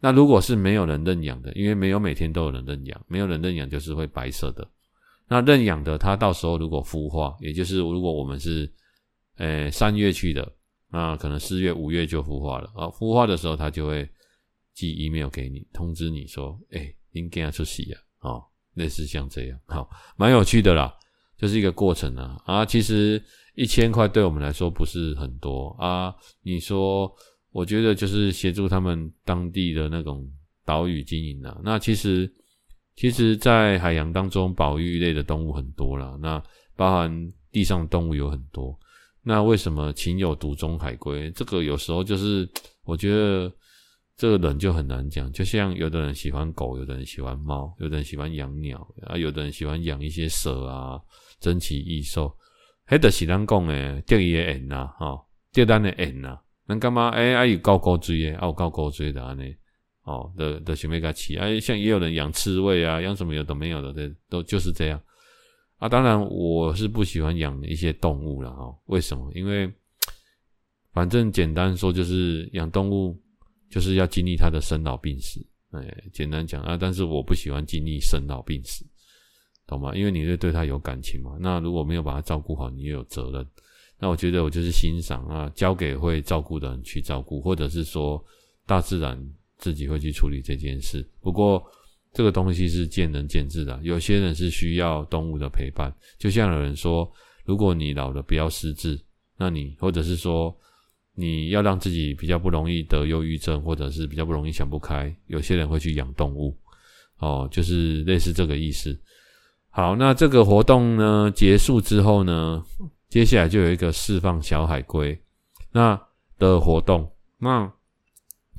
[0.00, 4.66] 那如果是没有人认养的，因为没有每天都有人认养，没有人认养就是会白色的。
[5.28, 8.70] 那认养的，它到时候如果孵化，也就是如果我们是，
[9.36, 10.50] 呃，三月去的，
[10.90, 12.86] 那可能四月、五月就孵化了啊。
[12.88, 14.08] 孵化的时候，他就会
[14.72, 20.94] 寄 email 给你，通知你说，哎，应该要出席啊，哦，类似像这样，好，蛮有趣的啦，
[21.36, 22.40] 就是一个过程啊。
[22.44, 23.22] 啊，其实
[23.54, 27.14] 一千块对我们来说不是很多啊，你说。
[27.54, 30.28] 我觉得就是协助他们当地的那种
[30.64, 31.56] 岛屿经营啊。
[31.62, 32.28] 那其实，
[32.96, 36.18] 其实，在海洋当中，保育类的动物很多啦。
[36.20, 36.42] 那
[36.74, 38.76] 包含地上的动物有很多。
[39.22, 41.30] 那为什么情有独钟海龟？
[41.30, 42.48] 这个有时候就是，
[42.82, 43.48] 我觉得
[44.16, 45.30] 这个人就很难讲。
[45.32, 51.00] 就像有的人喜欢狗，有的人喜欢猫，有的人喜欢养鸟啊，有的人喜欢养一些蛇啊，
[51.40, 52.34] 珍奇异兽。
[52.86, 56.38] 迄着是咱讲诶，钓伊诶缘呐，吼，钓咱诶缘呐。
[56.66, 57.10] 能干嘛？
[57.10, 59.54] 哎，还有高高锥耶，还有高高锥的安尼，
[60.04, 61.38] 哦，的的想要甲饲。
[61.38, 64.98] 哎，像也有人养刺猬啊，养什么有的没有的，对，都就是这样。
[65.76, 68.74] 啊，当然我是不喜欢养一些动物了哈。
[68.86, 69.30] 为什么？
[69.34, 69.70] 因为
[70.92, 73.20] 反正简单说就是养动物
[73.74, 75.44] 就是要经历他的生老病死。
[75.72, 78.86] 哎，简单讲啊，但是我不喜欢经历生老病死，
[79.66, 79.92] 懂吗？
[79.96, 81.36] 因为你会对他有感情嘛。
[81.40, 83.44] 那如果没有把他照顾好，你也有责任。
[83.98, 88.24] 那我觉得我就是欣赏啊，交给会照顾的人去照顾，或者是说
[88.64, 89.20] 大自然
[89.58, 91.04] 自己会去处理这件事。
[91.20, 91.60] 不过
[92.12, 93.76] 这个东西是见仁见智的。
[93.82, 97.10] 有些人是需要动物的陪伴，就像有人说，
[97.44, 98.96] 如果你老了不要失智，
[99.36, 100.56] 那你或者是说
[101.14, 106.56] 你要让自己比较不容易得忧郁症，或者是比较不容易想不开，有些人会去养动物，
[107.18, 108.98] 哦，就是类似这个意思。
[109.70, 112.64] 好，那这个活动呢结束之后呢，
[113.08, 115.20] 接下来就有一个释放小海龟
[115.72, 116.00] 那
[116.38, 117.72] 的活动，那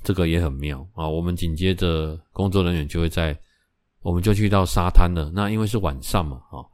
[0.04, 1.08] 这个也很妙啊。
[1.08, 3.38] 我们紧接着工作人员就会在，
[4.02, 5.32] 我们就去到沙滩了。
[5.34, 6.66] 那因为是晚上嘛，哦，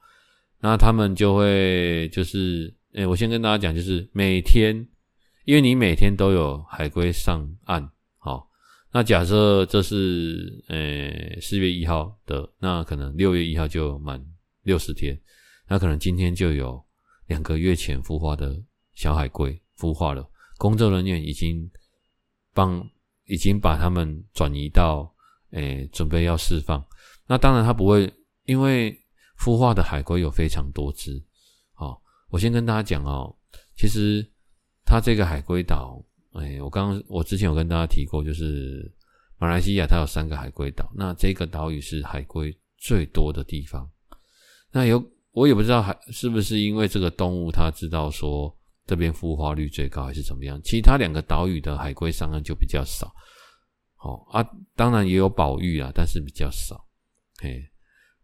[0.59, 4.87] 那他们就会就是，诶，我先跟大家讲，就是每天，
[5.45, 8.49] 因为你每天都有海龟上岸，好。
[8.93, 14.21] 那假设这是呃四月一号的，那可能六月一号就满
[14.63, 15.17] 六十天，
[15.67, 16.83] 那可能今天就有
[17.27, 18.61] 两个月前孵化的
[18.93, 21.71] 小海龟孵化了，工作人员已经
[22.53, 22.85] 帮
[23.27, 25.09] 已经把它们转移到
[25.51, 26.85] 诶准备要释放。
[27.25, 28.93] 那当然它不会，因为
[29.39, 31.23] 孵化的海龟有非常多只。
[31.73, 33.33] 好，我先跟大家讲哦，
[33.77, 34.29] 其实
[34.91, 36.03] 它这个海龟岛。
[36.33, 38.91] 哎，我刚我之前有跟大家提过，就是
[39.37, 43.89] 马来西亚它有三个海龟岛，那这个岛屿是海龟最多的地方。
[44.69, 45.01] 那有
[45.31, 48.53] 我也不知道还是不是因为这个动物它知道说
[48.85, 53.09] 这边孵化率最高还是怎么样，其他两个岛屿的海龟上岸就比较少。
[53.95, 56.85] 好啊，当然也有保育啊，但是比较少。
[57.39, 57.61] 嘿，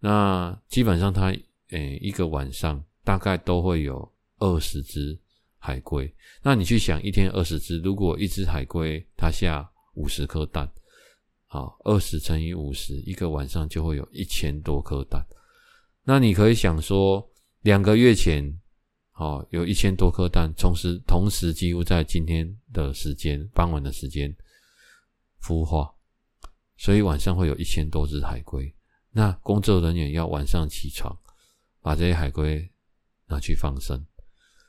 [0.02, 1.34] 那基本上它
[1.70, 5.18] 诶一个晚上大概都会有二十只。
[5.58, 10.72] 海龟，那你去想，一天二十只，如果一只海龟它下五十颗蛋，
[11.46, 15.26] 好，二十乘以五十，一个晚上就会有一千多颗蛋。
[16.04, 17.30] 那你可以想说，
[17.62, 18.58] 两个月前，
[19.12, 24.34] 好，有一千多颗蛋，同时同时几乎在今天的时间，傍晚的时间
[25.42, 25.94] 孵化，
[26.78, 28.74] 所以晚上会有一千多只海龟。
[29.12, 31.14] 那工作人员要晚上起床，
[31.82, 32.72] 把这些海龟
[33.26, 34.07] 拿去放生。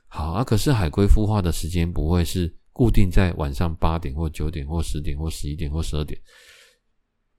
[0.08, 6.18] 好啊，可是海龟孵化的时间不会是固定在晚上八点或九点或十点或十一点或十二点。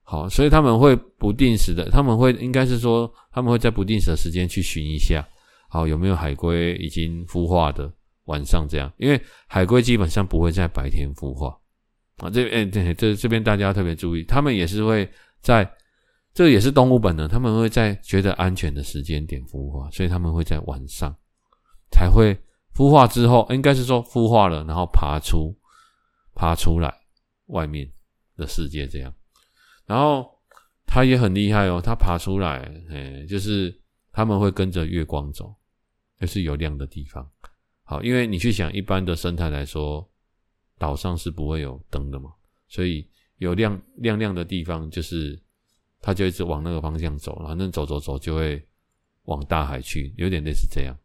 [0.03, 5.27] 好，所以他们会不定时的，他们会应该是说他们会在不定时的时间去寻一下，
[5.67, 7.91] 好，有没有海龟已经孵化的
[8.25, 11.58] 晚上这样，因为海龟基本上不会在白天孵化
[12.17, 12.29] 啊。
[12.29, 15.10] 这边对这这边大家特别注意，他们也是会
[15.41, 15.69] 在
[16.34, 21.15] 这也是动物本能，他们会在觉得安全的时间点孵化，所以他们会在晚上
[21.91, 22.38] 才会。
[22.75, 25.55] 孵化之后，应该是说孵化了，然后爬出，
[26.34, 26.93] 爬出来
[27.47, 27.91] 外面
[28.38, 29.13] 的世界这样。
[29.86, 30.39] 然后
[30.86, 33.77] 它也很厉害哦，它爬出来，诶，就是
[34.12, 35.53] 他们会跟着月光走，
[36.19, 37.29] 就是有亮的地方。
[37.84, 40.08] 好，因为你去想一般的生态来说，
[40.77, 42.32] 岛上是不会有灯的嘛，
[42.67, 45.38] 所以有亮亮亮的地方，就是
[45.99, 48.63] 它就一直往那个方向走，反正走走走就会
[49.23, 50.95] 往大海去，有点类似这样。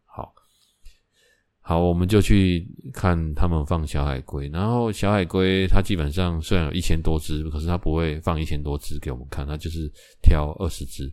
[1.66, 4.50] 好，我们就去看他们放小海龟。
[4.50, 11.11] 然后小海龟它基本上虽然有一千多只，可是它不会放一千多只给我们看，它就是挑二十只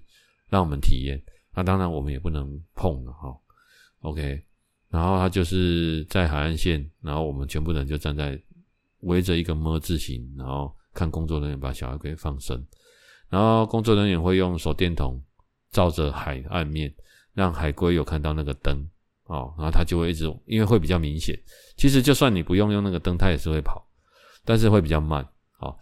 [0.49, 1.17] 让我们体验。
[1.55, 3.33] 那当然我们也不能碰了哈。
[4.01, 4.43] OK，
[4.89, 8.37] 然后它就是在海岸线，然后我们全部人就站在
[9.03, 12.61] 围着一个 ㄇ 字形，然后看工作人员把小海龟放生。
[13.29, 15.23] 然后工作人员会用手电筒
[15.71, 16.93] 照着海岸面，
[17.33, 18.85] 让海龟有看到那个灯。
[19.31, 21.39] 哦，然后它就会一直，因为会比较明显。
[21.77, 23.81] 其实就算你不用用那个灯，它也是会跑，
[24.43, 25.25] 但是会比较慢。
[25.59, 25.73] 哦，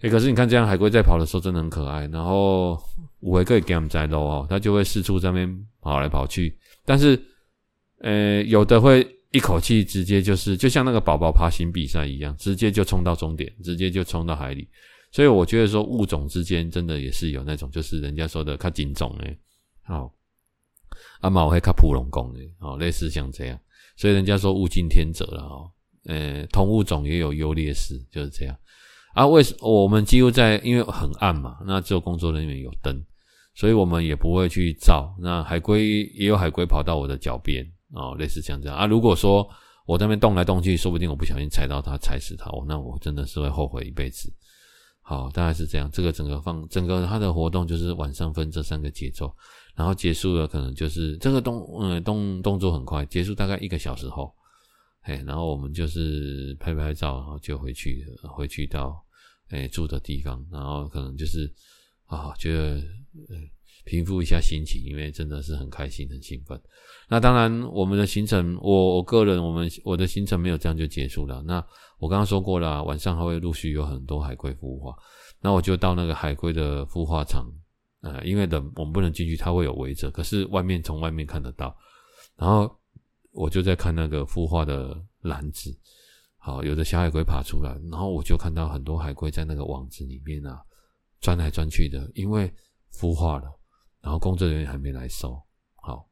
[0.00, 2.06] 诶，可是你看这样海龟在跑的时候真的很可爱。
[2.06, 2.80] 然后
[3.18, 6.56] 五回可以给他们摘喽哦，它就会四处在那边跑来跑去。
[6.84, 7.20] 但是，
[7.98, 14.68] 呃，有的会一口气直接就是，就像那个宝宝爬行比赛一样，直接就冲到终点，直接就冲到海里。
[15.10, 19.36] 所以我觉得说物种之间真的也是有那种，就是人家说的较精种诶。
[19.82, 20.14] 好。
[21.20, 23.58] 阿妈我会看普龙宫的哦，类似像这样，
[23.96, 25.70] 所以人家说物竞天择了哦，
[26.06, 28.56] 呃，同物种也有优劣势，就是这样
[29.14, 29.26] 啊。
[29.26, 33.02] 为什我们几乎在因为很暗嘛，那只有工作人员有灯，
[33.54, 35.14] 所以我们也不会去照。
[35.20, 38.86] 那海龟也有海龟跑到我的脚边哦，类似像这样啊。
[38.86, 39.48] 如果说
[39.86, 44.30] 我在那边动来动去，说不定我不小心踩到它，踩死它，那我真的是会后悔一辈子。
[45.00, 45.90] 好，大概是这样。
[45.92, 49.30] 这个整个放整个它的活动就是晚上分这三个节奏。
[49.74, 54.32] 然后结束了，可能就是这个动，嗯，动动作很快，结束大概一个小时后，
[55.00, 59.04] 哎，然后我们就是拍拍照，然后就回去，回去到
[59.48, 61.52] 哎住的地方，然后可能就是
[62.06, 62.80] 啊，觉得
[63.84, 66.58] 平复一下心情，因为真的是很开心，很兴奋。
[67.08, 71.42] 那当然，我们的行程，我我个人，我们我的行程没有这样就结束了。
[71.42, 71.56] 那
[71.98, 74.96] 我刚刚说过了，晚上还会陆续有很多海龟孵化，
[75.40, 77.44] 那我就到那个海龟的孵化场。
[78.04, 81.76] 呃，因为人我们不能进去，它会有围着，可是外面从外面看得到。
[82.36, 82.70] 然后
[83.32, 85.74] 我就在看那个孵化的篮子，
[86.38, 90.62] 好，有的小海龟爬出来，然后我就看到很多海龟在那个网子里面啊
[91.20, 92.52] 钻来钻去的，因为
[92.92, 93.50] 孵化了，
[94.00, 95.42] 然后工作人员还没来收，
[95.76, 96.08] 好，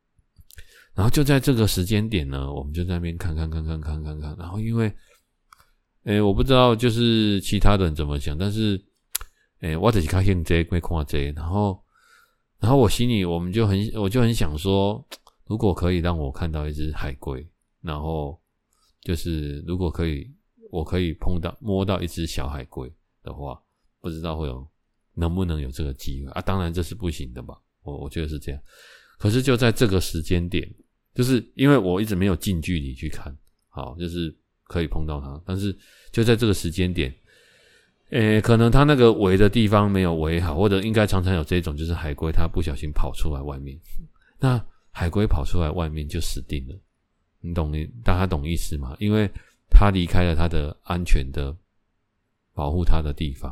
[0.94, 4.92] 然后就在这个时间点呢，我们就在那边看看看看看看看，然后因为。
[6.04, 8.76] 诶，我不知道就是其他人怎么想，但是，
[9.62, 11.82] 诶，我只是看见这没看这，然后，
[12.60, 15.04] 然后我心里我们就很，我就很想说，
[15.46, 17.46] 如果可以让我看到一只海龟，
[17.80, 18.40] 然后
[19.02, 20.30] 就是如果可以，
[20.70, 22.92] 我可以碰到摸到一只小海龟
[23.22, 23.60] 的话，
[24.00, 24.66] 不知道会有
[25.14, 26.40] 能不能有这个机会啊？
[26.40, 28.60] 当然这是不行的吧，我我觉得是这样。
[29.18, 30.68] 可是就在这个时间点，
[31.14, 33.36] 就是因为我一直没有近距离去看，
[33.68, 34.36] 好，就是。
[34.64, 35.76] 可以碰到它，但是
[36.10, 37.14] 就在这个时间点，
[38.12, 43.78] 诶，可能它那个围的地方没有围好，或者应该常常有这种，就是海龟它不小心跑出来外面，
[44.38, 46.74] 那海龟跑出来外面就死定了，
[47.40, 47.72] 你懂
[48.04, 48.94] 大家懂意思吗？
[48.98, 49.26] 因为
[49.70, 51.56] 它离开了它的安全的
[52.52, 53.50] 保护它的地方，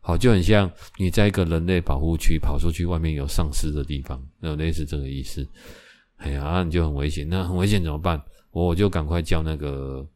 [0.00, 5.46] 好，就很像你在一个人类保护区跑出去，外面有丧尸的地方，那类似这个意思。
[6.16, 8.18] 哎呀，那你就很危险，那很危险怎么办？
[8.50, 10.06] 我就赶快叫那个。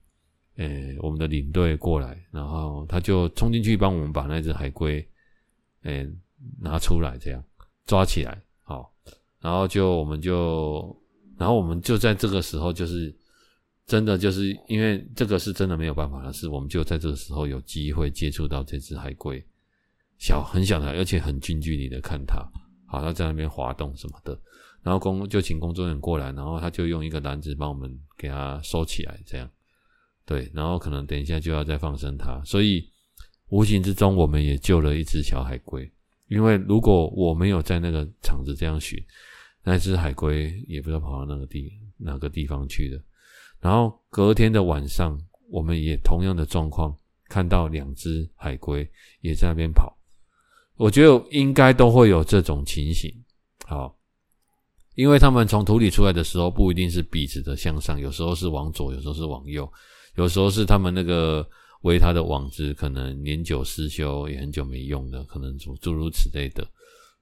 [0.57, 5.05] 诶、我们的领队过来，然后他就冲进去帮我们把那只海龟，
[5.83, 6.09] 诶、
[6.61, 7.43] 拿出来，这样
[7.87, 8.93] 抓起来，好，
[9.41, 10.97] 然后就我们就，
[11.37, 13.13] 然后我们就在这个时候，就是
[13.85, 19.45] 真的就是因为这个是真的没有办法的事，我们就在这个时候有机会接触到这只海龟，
[20.19, 22.37] 小很小的，而且很近距离的看它，
[22.87, 24.41] 好，它在那边滑动什么的，
[24.85, 29.51] 然后工就请工作人员过来，然后他就用一个篮子帮我们给它收起来，这样。
[30.27, 32.89] 对，然后可能等一下就要再放生它，所以
[33.49, 35.91] 无形之中我们也救了一只小海龟。
[36.29, 38.99] 因为如果我没有在那个场子这样选，
[39.62, 43.03] 那只海龟也不知道跑到那个地哪个地方去了。
[43.61, 45.18] 然后隔天的晚上，
[45.51, 46.97] 我们也同样的状况，
[47.29, 48.89] 看到两只海龟
[49.20, 49.95] 也在那边跑。
[50.77, 53.14] 我觉得应该都会有这种情形，
[53.66, 53.97] 好，
[54.95, 59.70] 因为他们从土里出来的时候不一定是笔直的向上，有时候是往左，有时候是往右。
[60.17, 61.47] 有时候是他们那个
[61.83, 66.67] 围他的网子可能年久失修，也很久没用的，可能诸诸如此类的。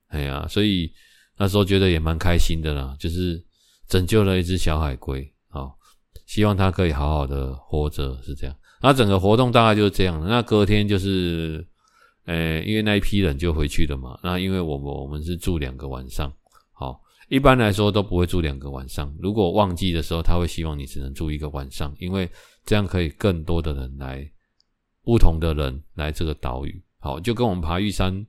[0.09, 0.93] 哎呀，所以
[1.39, 3.43] 那时候觉得也蛮开心的啦，就是
[3.89, 5.27] 拯救了一只小海龟。
[5.49, 5.75] 好，
[6.27, 8.55] 希望它可以好好的活着，是这样。
[8.83, 10.23] 那整个活动大概就是这样。
[10.29, 11.67] 那隔天就是，
[12.27, 14.19] 诶，因为那一批人就回去了嘛。
[14.23, 16.31] 那因为我们我们是住两个晚上，
[16.73, 19.13] 好，一般来说都不会住两个晚上。
[19.19, 22.29] 如果旺季的时候，他会希望你只能住一个晚上，因为。
[22.65, 24.31] 这样可以更多的人来，
[25.03, 28.25] 不同的人来这个岛屿，好，就跟我们爬玉山，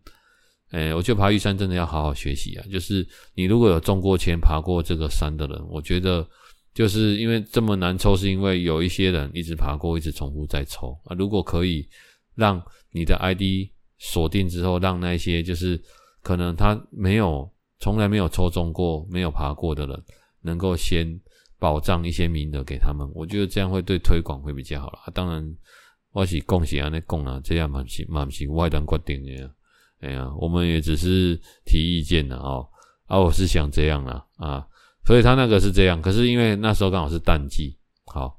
[0.72, 2.66] 诶、我觉得爬玉山真的要好好学习啊。
[2.72, 6.28] 就是你如果有中过签爬过这个山的人，我觉得
[6.74, 11.16] 就是因为这么难抽，是因为有一些人一直爬过，一直重复在抽啊。
[11.16, 11.88] 如果可以
[12.34, 12.60] 让
[12.92, 13.70] 你的 ID
[14.00, 15.80] 锁定之后，让那些就是
[16.24, 17.48] 可能他没有
[17.80, 20.04] 从来没有抽中过、没有爬过的人，
[20.42, 21.20] 能够先。
[21.64, 25.00] 保障一些名额给他们，我觉得这样会对推广会比较好了。
[25.06, 25.56] 啊、当然，
[26.12, 29.50] 我是恭喜啊，那贡啊，这样蛮是蛮是外单决定的。
[30.02, 32.68] 哎呀，我们也只是提意见的哦。
[33.06, 34.68] 啊，我是想这样啦啊，
[35.06, 36.02] 所以他那个是这样。
[36.02, 38.38] 可是因为那时候刚好是淡季，好，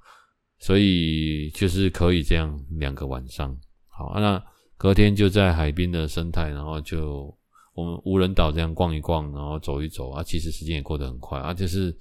[0.59, 3.57] 所以就是可以这样两个晚上。
[3.89, 4.39] 好，那
[4.77, 7.35] 隔天就在海边的生态，然后就
[7.73, 10.23] 我们无人岛这样逛一逛，然后走一走啊。
[10.23, 11.97] 其实时间也过得很快啊，就是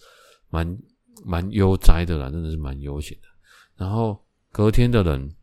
[0.49, 0.77] 蛮。
[1.25, 3.27] 蛮悠哉的啦，真的是蛮悠闲的。
[3.75, 5.33] 然后隔天的人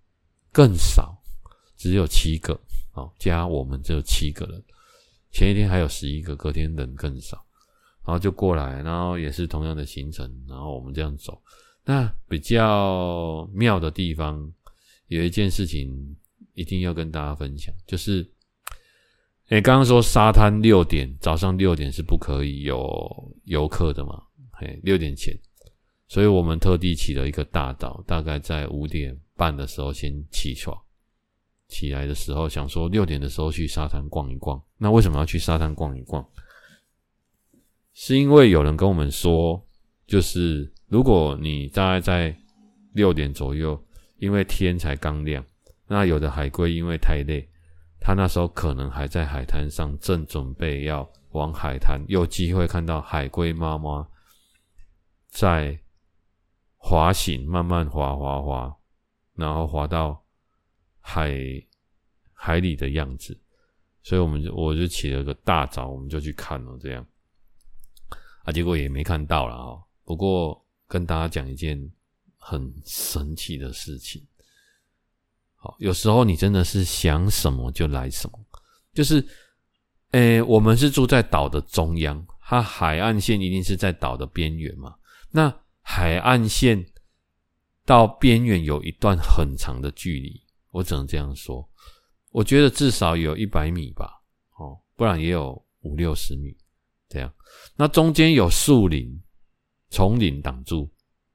[0.53, 1.17] 更少，
[1.77, 2.59] 只有七个，
[2.95, 4.63] 哦，加我们只有七个人。
[5.33, 7.37] 前一天还有十一个，隔天人更少，
[8.05, 11.41] 然后就过来，然后也是同样的行程，然后我们这样走。
[11.85, 14.53] 那比较妙的地方，
[15.07, 16.17] 有一件事情
[16.55, 18.29] 一定要跟大家分享，就是，
[19.49, 24.23] 诶，刚刚说沙滩六点，早上六点是不可以有游客的嘛？
[24.53, 25.37] 嘿，六点前。
[26.11, 30.77] 所以我们特地起了一个大早，大概在五点半的时候先起床。
[31.69, 34.61] 起来的时候想说六点的时候去沙滩逛一逛。
[34.77, 36.29] 那为什么要去沙滩逛一逛？
[37.95, 39.65] 是因为有人跟我们说，
[40.05, 42.37] 就是如果你大概在
[42.93, 43.81] 六点左右，
[44.19, 45.45] 因为天才刚亮，
[45.87, 47.49] 那有的海龟因为太累，
[48.01, 54.09] 它那时候可能还在海滩上，正准备要往海滩，有机会看到海龟妈妈
[55.29, 55.79] 在。
[56.83, 58.75] 滑行，慢慢滑滑滑，
[59.35, 60.25] 然后滑到
[60.99, 61.31] 海
[62.33, 63.39] 海里的样子。
[64.03, 67.07] 所以我们就我就起了个大早，我们就去看了，这样
[68.45, 69.79] 啊，结果也没看到了啊。
[70.05, 71.79] 不过跟大家讲一件
[72.39, 74.27] 很神奇的事情，
[75.55, 78.39] 好，有时候你真的是想什么就来什么，
[78.95, 79.23] 就是，
[80.13, 84.97] 诶，我们是住在岛的中央，它海岸线一定是在岛的边缘嘛，
[85.31, 85.55] 那
[85.93, 86.87] 海岸线
[87.85, 91.69] 到边缘有一段很长的距离，我只能这样说。
[92.31, 94.09] 我觉得至少有一百米吧，
[94.57, 96.57] 哦，不然也有五六十米
[97.09, 97.29] 这样。
[97.75, 99.21] 那中间有树林、
[99.91, 100.89] 丛林挡住，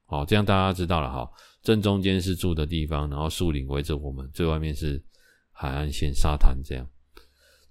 [0.05, 1.29] 好，这样大家知道了哈。
[1.61, 5.03] 正中间是住的地方，然后树林围着我们，最外面是
[5.51, 6.89] 海岸线、沙滩这样。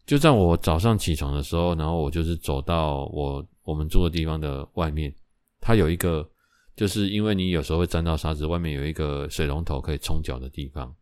[0.05, 5.11] 就在我早上起床的时候，然后我就是走到我我们住的地方的外面，
[5.61, 6.29] 它有一个，
[6.77, 10.95] 就是因为你有时候会沾到沙子，外面有一个水龙头可以冲脚的地方。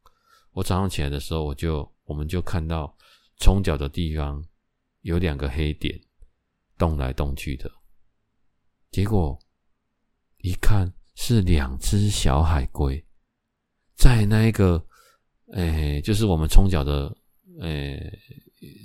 [0.52, 1.90] 我早上起来的时候，我就。
[2.04, 2.94] 我们就看到
[3.38, 4.44] 冲脚的地方
[5.02, 5.98] 有两个黑点
[6.76, 7.70] 动来动去的，
[8.90, 9.38] 结果
[10.38, 13.02] 一看是两只小海龟
[13.94, 14.84] 在那一个，
[15.52, 17.16] 诶，就是我们冲脚的，
[17.60, 18.18] 诶，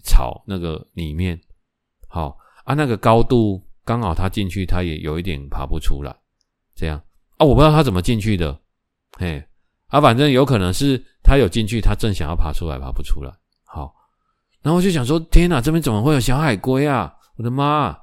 [0.03, 1.41] 草那个里面，
[2.07, 6.15] 好啊，那个高度刚好它进去，它也有一点爬不出来，
[6.77, 7.01] 这样
[7.37, 8.57] 啊，我不知道它怎么进去的，
[9.17, 9.43] 嘿。
[9.87, 13.31] 啊，反正有可能是他有进去，他正想要爬出来，爬不出来。
[13.63, 13.95] 好，
[14.61, 17.13] 然后我就想说：天哪，这边怎么会有小海龟啊？
[17.37, 17.97] 我的妈！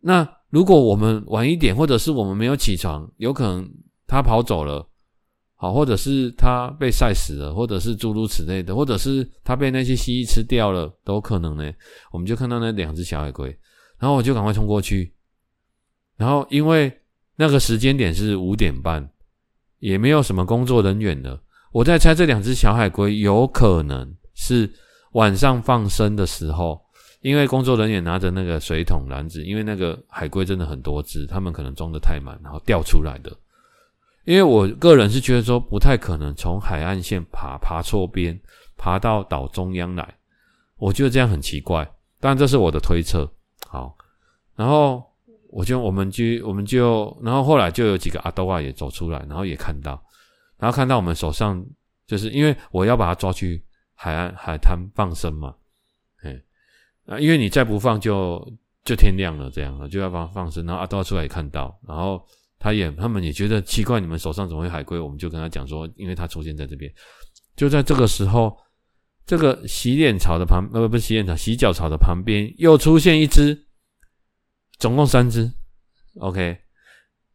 [0.00, 3.64] 那如果我们晚一点，或者是我们没有起床，有可能
[4.08, 4.84] 他跑走了，
[5.54, 11.72] 好，或者是他被晒死了，或者是诸如此类的，或者是他被那些蜥蜴吃掉了，都可能呢。
[12.10, 13.56] 我们就看到那两只小海龟，
[14.00, 15.14] 然后我就赶快冲过去，
[16.16, 16.92] 然后因为
[17.40, 19.10] 那个时间点是五点半。
[19.78, 21.40] 也没有什么工作人员了。
[21.72, 24.70] 我在猜，这两只小海龟有可能是
[25.12, 26.78] 晚上放生的时候，
[27.22, 33.34] 因为工作人员拿着那个水桶篮子，因为那个海龟真的很多只，他们可能装得太满，然后掉出来的。
[34.26, 38.38] 因为我个人是觉得说，不太可能从海岸线爬爬错边，
[38.76, 40.14] 爬到岛中央来，
[40.76, 41.90] 我觉得这样很奇怪。
[42.20, 43.26] 但，这是我的推测。
[43.66, 43.96] 好，
[44.56, 45.02] 然后。
[45.52, 50.00] 我就我们就我们就，然后后来就有几个阿兜啊也走出来，然后也看到，
[50.58, 51.60] 然后看到我们手上，
[52.06, 53.60] 就是因为我要把它抓去
[53.94, 55.52] 海岸海滩放生嘛，
[56.22, 56.40] 哎，
[57.06, 58.40] 啊，因为你再不放就
[58.84, 62.24] 就天亮了，这样了就要把它放生，然后阿兜出来也看到，然后
[62.58, 65.00] 他也他们也觉得奇怪，你们手上怎么会海龟？
[65.00, 66.88] 我们就跟他讲说，因为他出现在这边，
[67.56, 68.56] 就在这个时候，
[69.26, 73.66] 这个洗脸槽的旁呃不是洗脸槽洗脚槽的旁边又出现一只。
[74.80, 75.52] 总共三只
[76.20, 76.56] ，OK，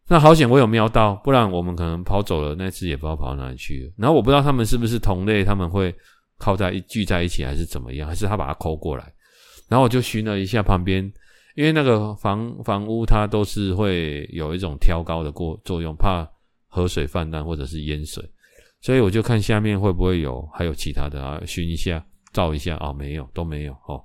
[0.10, 3.94] 那好险我有瞄到，不然我们可能跑走了，那只也不知道跑到哪里去了。
[3.98, 5.96] 然后我不知道他们是不是同类，他们会
[6.40, 9.14] 靠在一聚在一起，还是怎么样，还是他把它抠过来。
[9.70, 11.04] 然后我就寻了一下旁边，
[11.56, 16.28] 因为那个房房屋它都是会有一种挑高的过作用，怕
[16.68, 18.28] 河水泛滥或者是淹水，
[18.82, 24.04] 所以我就看下面会不会有还有其他的啊，寻一下照一下啊，没有，都没有哦。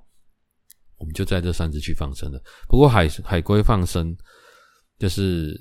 [1.01, 2.39] 我们就在这三只去放生了。
[2.67, 4.15] 不过海海龟放生，
[4.99, 5.59] 就是，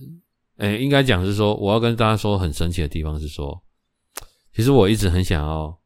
[0.58, 3.58] 诶，应该讲是说，我要跟大家说很神奇的地方是说，
[4.52, 5.80] 其实我一直很想要，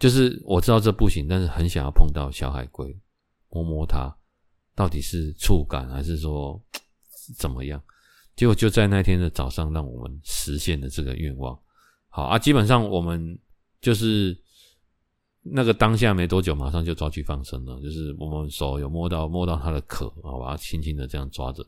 [0.00, 2.92] 就是我知道这不行，但是很想要碰到小海龟，
[3.48, 4.12] 摸摸它，
[4.74, 6.60] 到底是触感还是说
[7.36, 7.80] 怎么样？
[8.34, 11.56] 结果就在那天的早上，让我们实现了这个愿望。
[12.08, 13.38] 好啊，基本上我们
[13.80, 14.36] 就是。
[15.52, 17.80] 那个当下没多久，马上就抓去放生了。
[17.80, 21.66] 就是我们手有摸到摸到它的壳，啊把它轻轻的这样抓着，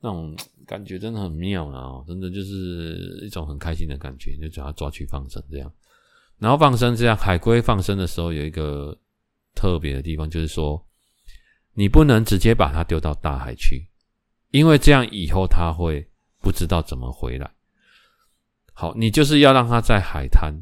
[0.00, 0.36] 那种
[0.66, 2.02] 感觉真的很妙啊！
[2.06, 5.72] 真的就是一种很开心的感觉，就叫它抓去放生这样。
[6.38, 8.96] 然后放生这样，海龟放生的时候有一个
[9.54, 10.84] 特别的地方，就是说
[11.74, 13.86] 你不能直接把它丢到大海去，
[14.50, 16.06] 因为这样以后它会
[16.40, 17.50] 不知道怎么回来。
[18.72, 20.52] 好，你就是要让它在海滩。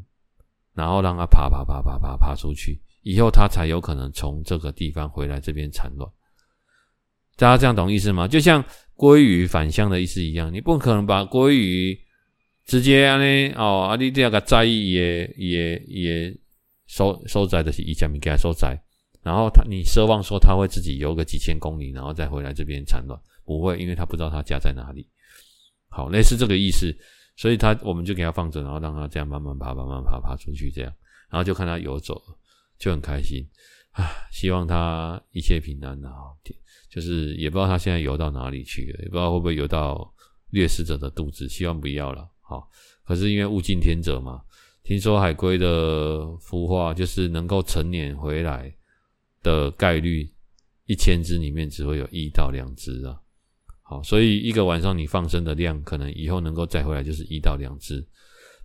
[0.73, 6.09] 然后让它爬爬爬爬爬爬出去，以后它才有可能从这个地方回来这边产卵。
[7.35, 8.27] 大家这样懂意思吗？
[8.27, 8.63] 就像
[8.95, 11.99] 鲑鱼返乡的意思一样，你不可能把鲑鱼
[12.65, 16.37] 直接安尼哦，啊，你这个在也也也
[16.87, 18.79] 收收载的是一千米给它收载，
[19.23, 25.07] 然后它你奢望说它会自己游个几千公里，然后再回来这边产卵，不会，因为它不知道它家在哪里。
[25.89, 26.95] 好，类似这个意思。
[27.41, 30.93] 所以它，我们就给它放着，然后让它这样慢慢爬，慢慢爬，爬出去，这样，
[31.27, 32.37] 然后就看它游走了，
[32.77, 33.43] 就很开心
[33.93, 34.05] 啊！
[34.31, 36.11] 希望它一切平安啊！
[36.87, 40.13] 就是也不知道它现在游到哪里去了，也不知道会不会游到
[40.51, 42.29] 掠食者的肚子，希望不要了。
[42.41, 42.69] 好，
[43.03, 44.43] 可是因为物竞天择嘛，
[44.83, 48.71] 听说海龟的孵化就是能够成年回来，
[49.41, 50.31] 的概率，
[50.85, 53.19] 一千只里面只会有一到两只啊。
[53.91, 58.01] 好，所以一个晚上你放生的量，可能以后能够再回来就是一到两只。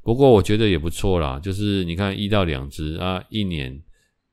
[0.05, 3.77] 不过我觉得也不错啦，就是你看一到两只啊，一年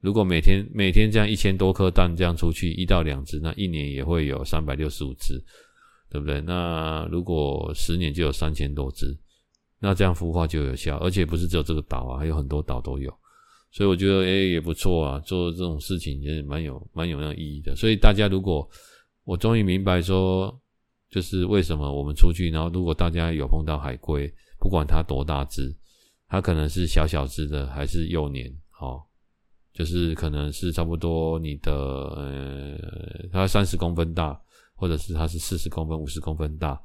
[0.02, 5.44] 如果每天每天这样一千多颗蛋这样出去，一到两只，那一年也会有三百六十五只，
[6.12, 6.40] 对不对？
[6.42, 9.18] 那如果十年就有三千多只，
[9.80, 13.12] 那这样孵化就有效，而且不是只有这个岛啊，还有很多岛都有。
[13.72, 17.76] 所以我觉得诶、也不错啊，做这种事情也是蛮有蛮有那个意义的。
[17.76, 18.70] 所以大家如果
[19.24, 20.56] 我终于明白说，
[21.14, 24.28] 就是为什么我们出去，然后如果大家有碰到海龟，
[24.60, 25.72] 不管它多大只，
[26.28, 29.00] 它可能是小小只的还是幼年，哦，
[29.74, 34.36] 就是可能是差不多你的呃，它三十公分大，
[34.74, 36.82] 或者是它是四十公分、五十公分大，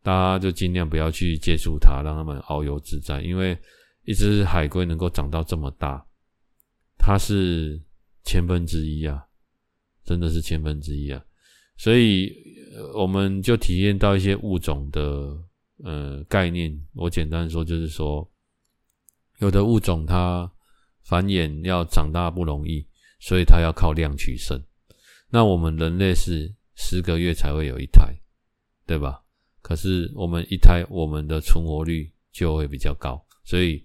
[0.00, 3.58] 大家就尽量不要去接触它，让它们遨游自在，因为
[4.04, 6.06] 一只海龟能够长到这么大。
[6.96, 7.82] 它是
[8.22, 9.26] 千分之一啊，
[10.04, 11.20] 真的是千分之一啊，
[11.76, 12.32] 所以
[12.94, 15.36] 我们就体验到一些物种的
[15.84, 16.78] 呃概念。
[16.94, 18.28] 我简单说就是说，
[19.38, 20.50] 有的物种它
[21.04, 22.86] 繁衍要长大不容易，
[23.20, 24.60] 所以它要靠量取胜。
[25.30, 28.14] 那我们人类是十个月才会有一胎，
[28.86, 29.22] 对吧？
[29.62, 33.84] 可是我们一胎，我们的存活率就会比较高，所以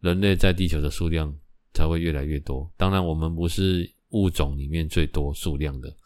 [0.00, 1.34] 人类在地球的数量。
[1.74, 2.68] 才会越来越多。
[2.76, 5.96] 当然，我们不是物种里面最多数量的，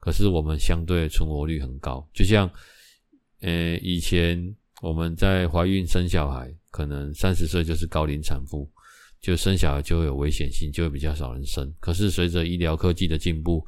[0.00, 2.04] 可是我们相对存活率很高。
[2.12, 2.50] 就像，
[3.40, 8.68] 呃，以前我们在怀孕生小孩，可能三十岁就是高龄产妇，
[9.20, 11.72] 就生小孩就会有危险性，就会比较少人生。
[11.78, 13.64] 可是随着医疗科技的进步，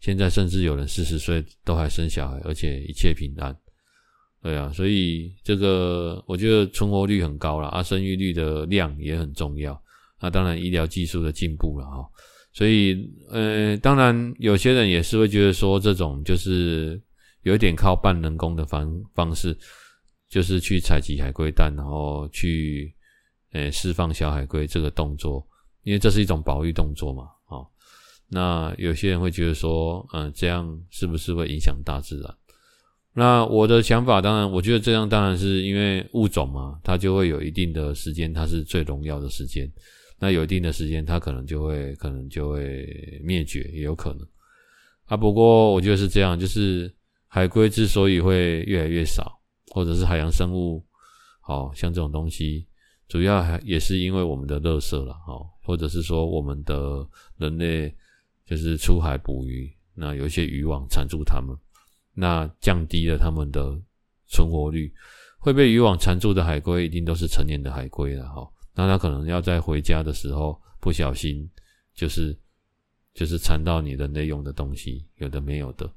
[0.00, 3.56] 现在甚至有人四十岁都还生小孩，而且一切平安。
[4.40, 9.80] 对啊，所以这个我觉得存活率很高了，啊，生育率的量也很重要。
[10.20, 12.08] 那当然，医疗技术的进步了哈，
[12.52, 17.00] 所以呃，当然有些人也是会觉得说，这种就是
[17.42, 19.56] 有一点靠半人工的方方式，
[20.28, 22.94] 就是去采集海龟蛋，然后去
[23.52, 25.46] 呃释放小海龟这个动作，
[25.82, 27.66] 因为这是一种保育动作嘛，哦，
[28.28, 32.34] 那有些人会觉得说，嗯、这样是不是会影响大自然？
[33.14, 39.70] 那我的想法，当然，我觉得这样当然是因为物种嘛，它就会有一定的时间，它是最荣耀的时间。
[40.22, 44.24] 那有一定的时间，它可能就会可能就会灭绝，也有可能
[45.06, 45.16] 啊。
[45.16, 46.88] 不过我觉得是这样，就是
[47.26, 49.36] 海龟之所以会越来越少，
[49.72, 50.80] 或者是海洋生物，
[51.40, 52.64] 好像这种东西，
[53.08, 57.04] 主要还也是因为我们的垃圾了，哈，或者是说我们的
[57.36, 57.92] 人类
[58.46, 61.56] 就是出海捕鱼，那有一些渔网缠住它们，
[62.14, 63.76] 那降低了它们的
[64.28, 64.94] 存活率。
[65.40, 68.48] 会被渔网缠住的海龟，一定都是成年的海龟了，哈。
[68.74, 71.48] 那他可能要在回家的时候不小心，
[71.94, 72.36] 就是
[73.14, 75.90] 就是缠到你人类用的东西，有的没有的。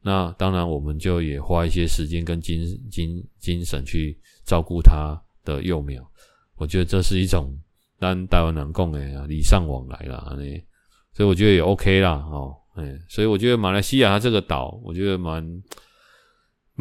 [0.00, 6.02] 那当然，我们就也花一些时间跟精精精神去照顾它的幼苗。
[6.56, 7.56] 我觉得这是一种
[7.98, 10.36] 单台湾人讲的礼尚往来啦，
[11.12, 15.62] 所以我觉得也 OK 啦，哦，哎，所以我觉得马来西亚它这个岛，我觉得蛮。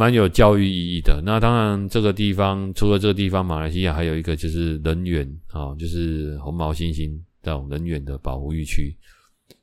[0.01, 1.21] 蛮有教育意义的。
[1.23, 8.97] 那当然，这个地方除了这个地方，马来西亚还有一个就是人猿啊，就是红毛猩猩这种人猿的保护域区，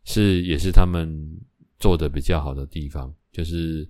[0.05, 1.13] 是也是他们
[1.81, 3.13] 做的比较好的地方。
[3.33, 3.85] 就是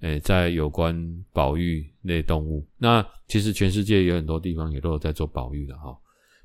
[0.00, 0.92] 诶、在有关
[1.32, 5.96] 保育类动物，那其实全世界有很多地方也都有在做保育的哈。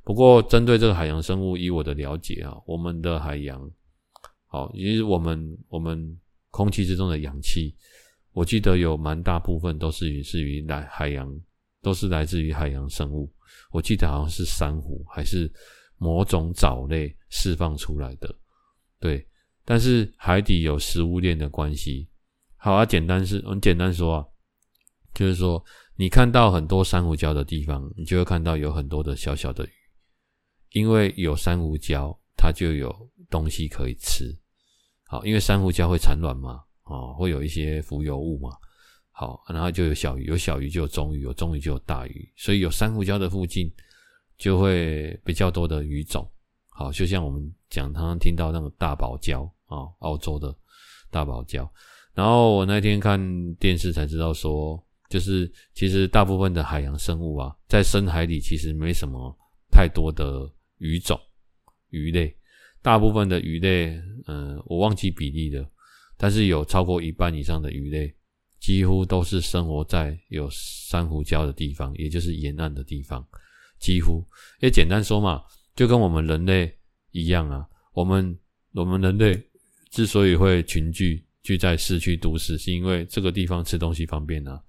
[0.03, 3.67] 不过，针对这个海洋生物，以我的了解啊，我们的海洋，
[4.45, 6.15] 好，也就是我们我们
[6.51, 7.73] 空气之中的氧气。
[8.31, 11.29] 我记得有蛮大部分都是于是于来海洋，
[11.81, 13.31] 都是来自于海洋生物。
[13.71, 15.51] 我记得好像是珊瑚还是
[15.97, 18.33] 某种藻类释放出来的，
[18.99, 19.25] 对。
[19.65, 22.09] 但是海底有食物链的关系。
[22.55, 24.25] 好啊，简单是，很简单说啊，
[25.13, 25.63] 就是说
[25.95, 29.69] 你看到很多珊瑚礁的地方，你就会看到有很多的小小的鱼，
[30.71, 32.91] 因为有珊瑚礁，它就有
[33.29, 34.35] 东西可以吃。
[35.05, 36.63] 好，因为珊瑚礁会产卵嘛。
[36.89, 38.49] 哦，会有一些浮游物嘛，
[39.11, 43.71] 好，然后就有小鱼，有小鱼就有中鱼，有中鱼就有大鱼，所以有珊瑚礁的附近
[44.39, 46.27] 就会比较多的鱼种。
[46.69, 50.51] 好，就像我们讲，常常听到那个大堡礁啊，澳洲的
[51.11, 51.69] 大堡礁。
[52.15, 53.19] 然后我那天看
[53.55, 59.37] 电视才知道说，就是其实大部分的海洋生物啊，在深海里其实没什么
[59.71, 61.19] 太多的鱼种
[61.89, 62.35] 鱼类，
[62.81, 65.69] 大部分的鱼类，嗯，我忘记比例了。
[66.21, 68.13] 但是有超过一半以上的鱼类，
[68.59, 73.25] 几乎都是生活在有珊瑚礁的地方，也就是沿岸的地方。
[73.79, 74.27] 几乎，
[74.59, 75.41] 也简单说嘛，
[75.73, 76.69] 就跟我们人类
[77.11, 77.65] 一样啊。
[77.93, 78.37] 我们
[78.73, 79.41] 我们人类
[79.91, 84.61] 之所以会群聚聚在市区都市，是因为这个地方吃东西方便啊，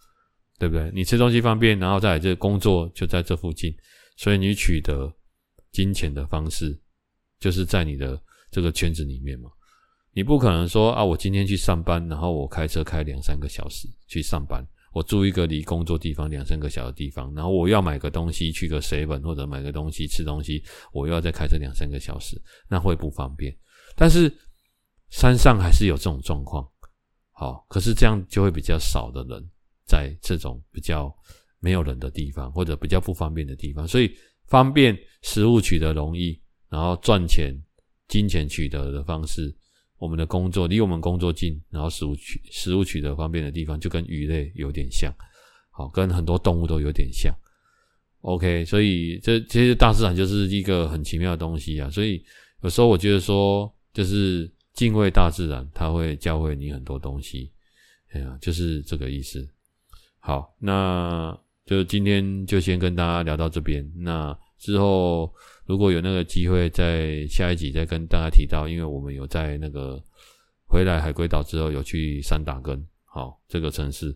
[0.57, 0.89] 对不对？
[0.95, 3.75] 你吃东西方便，然后再来这工作就在这附近，
[4.17, 5.13] 所以你取得
[5.73, 6.81] 金钱的方式
[7.41, 8.23] 就是在你的
[8.53, 9.51] 这个圈子里面嘛。
[10.13, 14.67] 你不可能说啊，我今天去上班，然后我开车开两三个小时去上班。
[14.93, 20.61] 我住一个离工作地方两三个小的地方，然后我要买个东西去个 seven 或者买个东西吃东西，
[20.93, 22.37] 我又要再开车两三个小时，
[22.69, 23.57] 那会不方便。
[23.95, 24.29] 但是
[25.11, 26.69] 山上还是有这种状况，
[27.31, 29.49] 好，可是这样就会比较少的人
[29.87, 31.15] 在这种比较
[31.61, 34.13] 没有人的地方或者比较不方便的地方，所以
[34.49, 37.55] 方便食物取得容易，然后赚钱
[38.09, 39.57] 金钱取得的方式。
[40.01, 45.13] 我们的工作离我们工作近，然后食物取食物取得方便的地方，就跟鱼类有点像，
[45.71, 47.31] 好，跟很多动物都有点像。
[48.23, 51.91] OK，所以这其实大自然就是一个很奇妙的东西啊。
[51.91, 52.25] 所以
[52.63, 57.53] 有时候我觉得说，就是敬畏大自然，它会教会你很多东西。
[58.13, 59.47] 哎呀，就是这个意思。
[60.19, 63.87] 好，那就今天就先跟大家聊到这边。
[63.97, 65.35] 那之后。
[65.67, 70.03] 如果有那个机会，在下一集再跟大家提到，因为我们有在那个
[70.67, 74.13] 回来海龟岛之后，有去三打根，好，这个城市，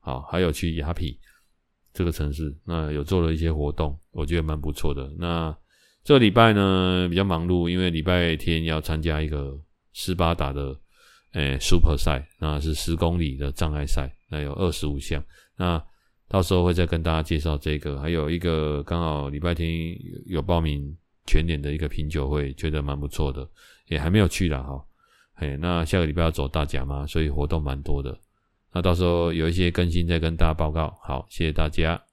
[0.00, 1.16] 好，还有去雅痞
[1.92, 5.08] 这个城市，那有做了一些活动，我觉得蛮不错的。
[5.16, 5.56] 那
[6.02, 9.56] 这个礼拜呢比较忙碌，因为礼拜天要参加一个
[9.92, 10.76] 斯巴达的
[11.34, 15.22] 诶、Super 赛，那是十公里的障碍赛，那有二十五项，
[15.56, 15.80] 那。
[16.28, 20.94] 到时候会再跟大家介绍这个，还有一个刚好礼拜天有报名
[21.26, 23.48] 全年的一个品酒会，觉得蛮不错的，
[23.88, 24.84] 也还没有去啦哈。
[25.34, 28.18] 嘿，那下个礼拜要走大甲嘛，所以活动蛮多的。
[28.72, 30.94] 那到时候有一些更新再跟大家报告。
[31.02, 32.07] 好，谢谢大家。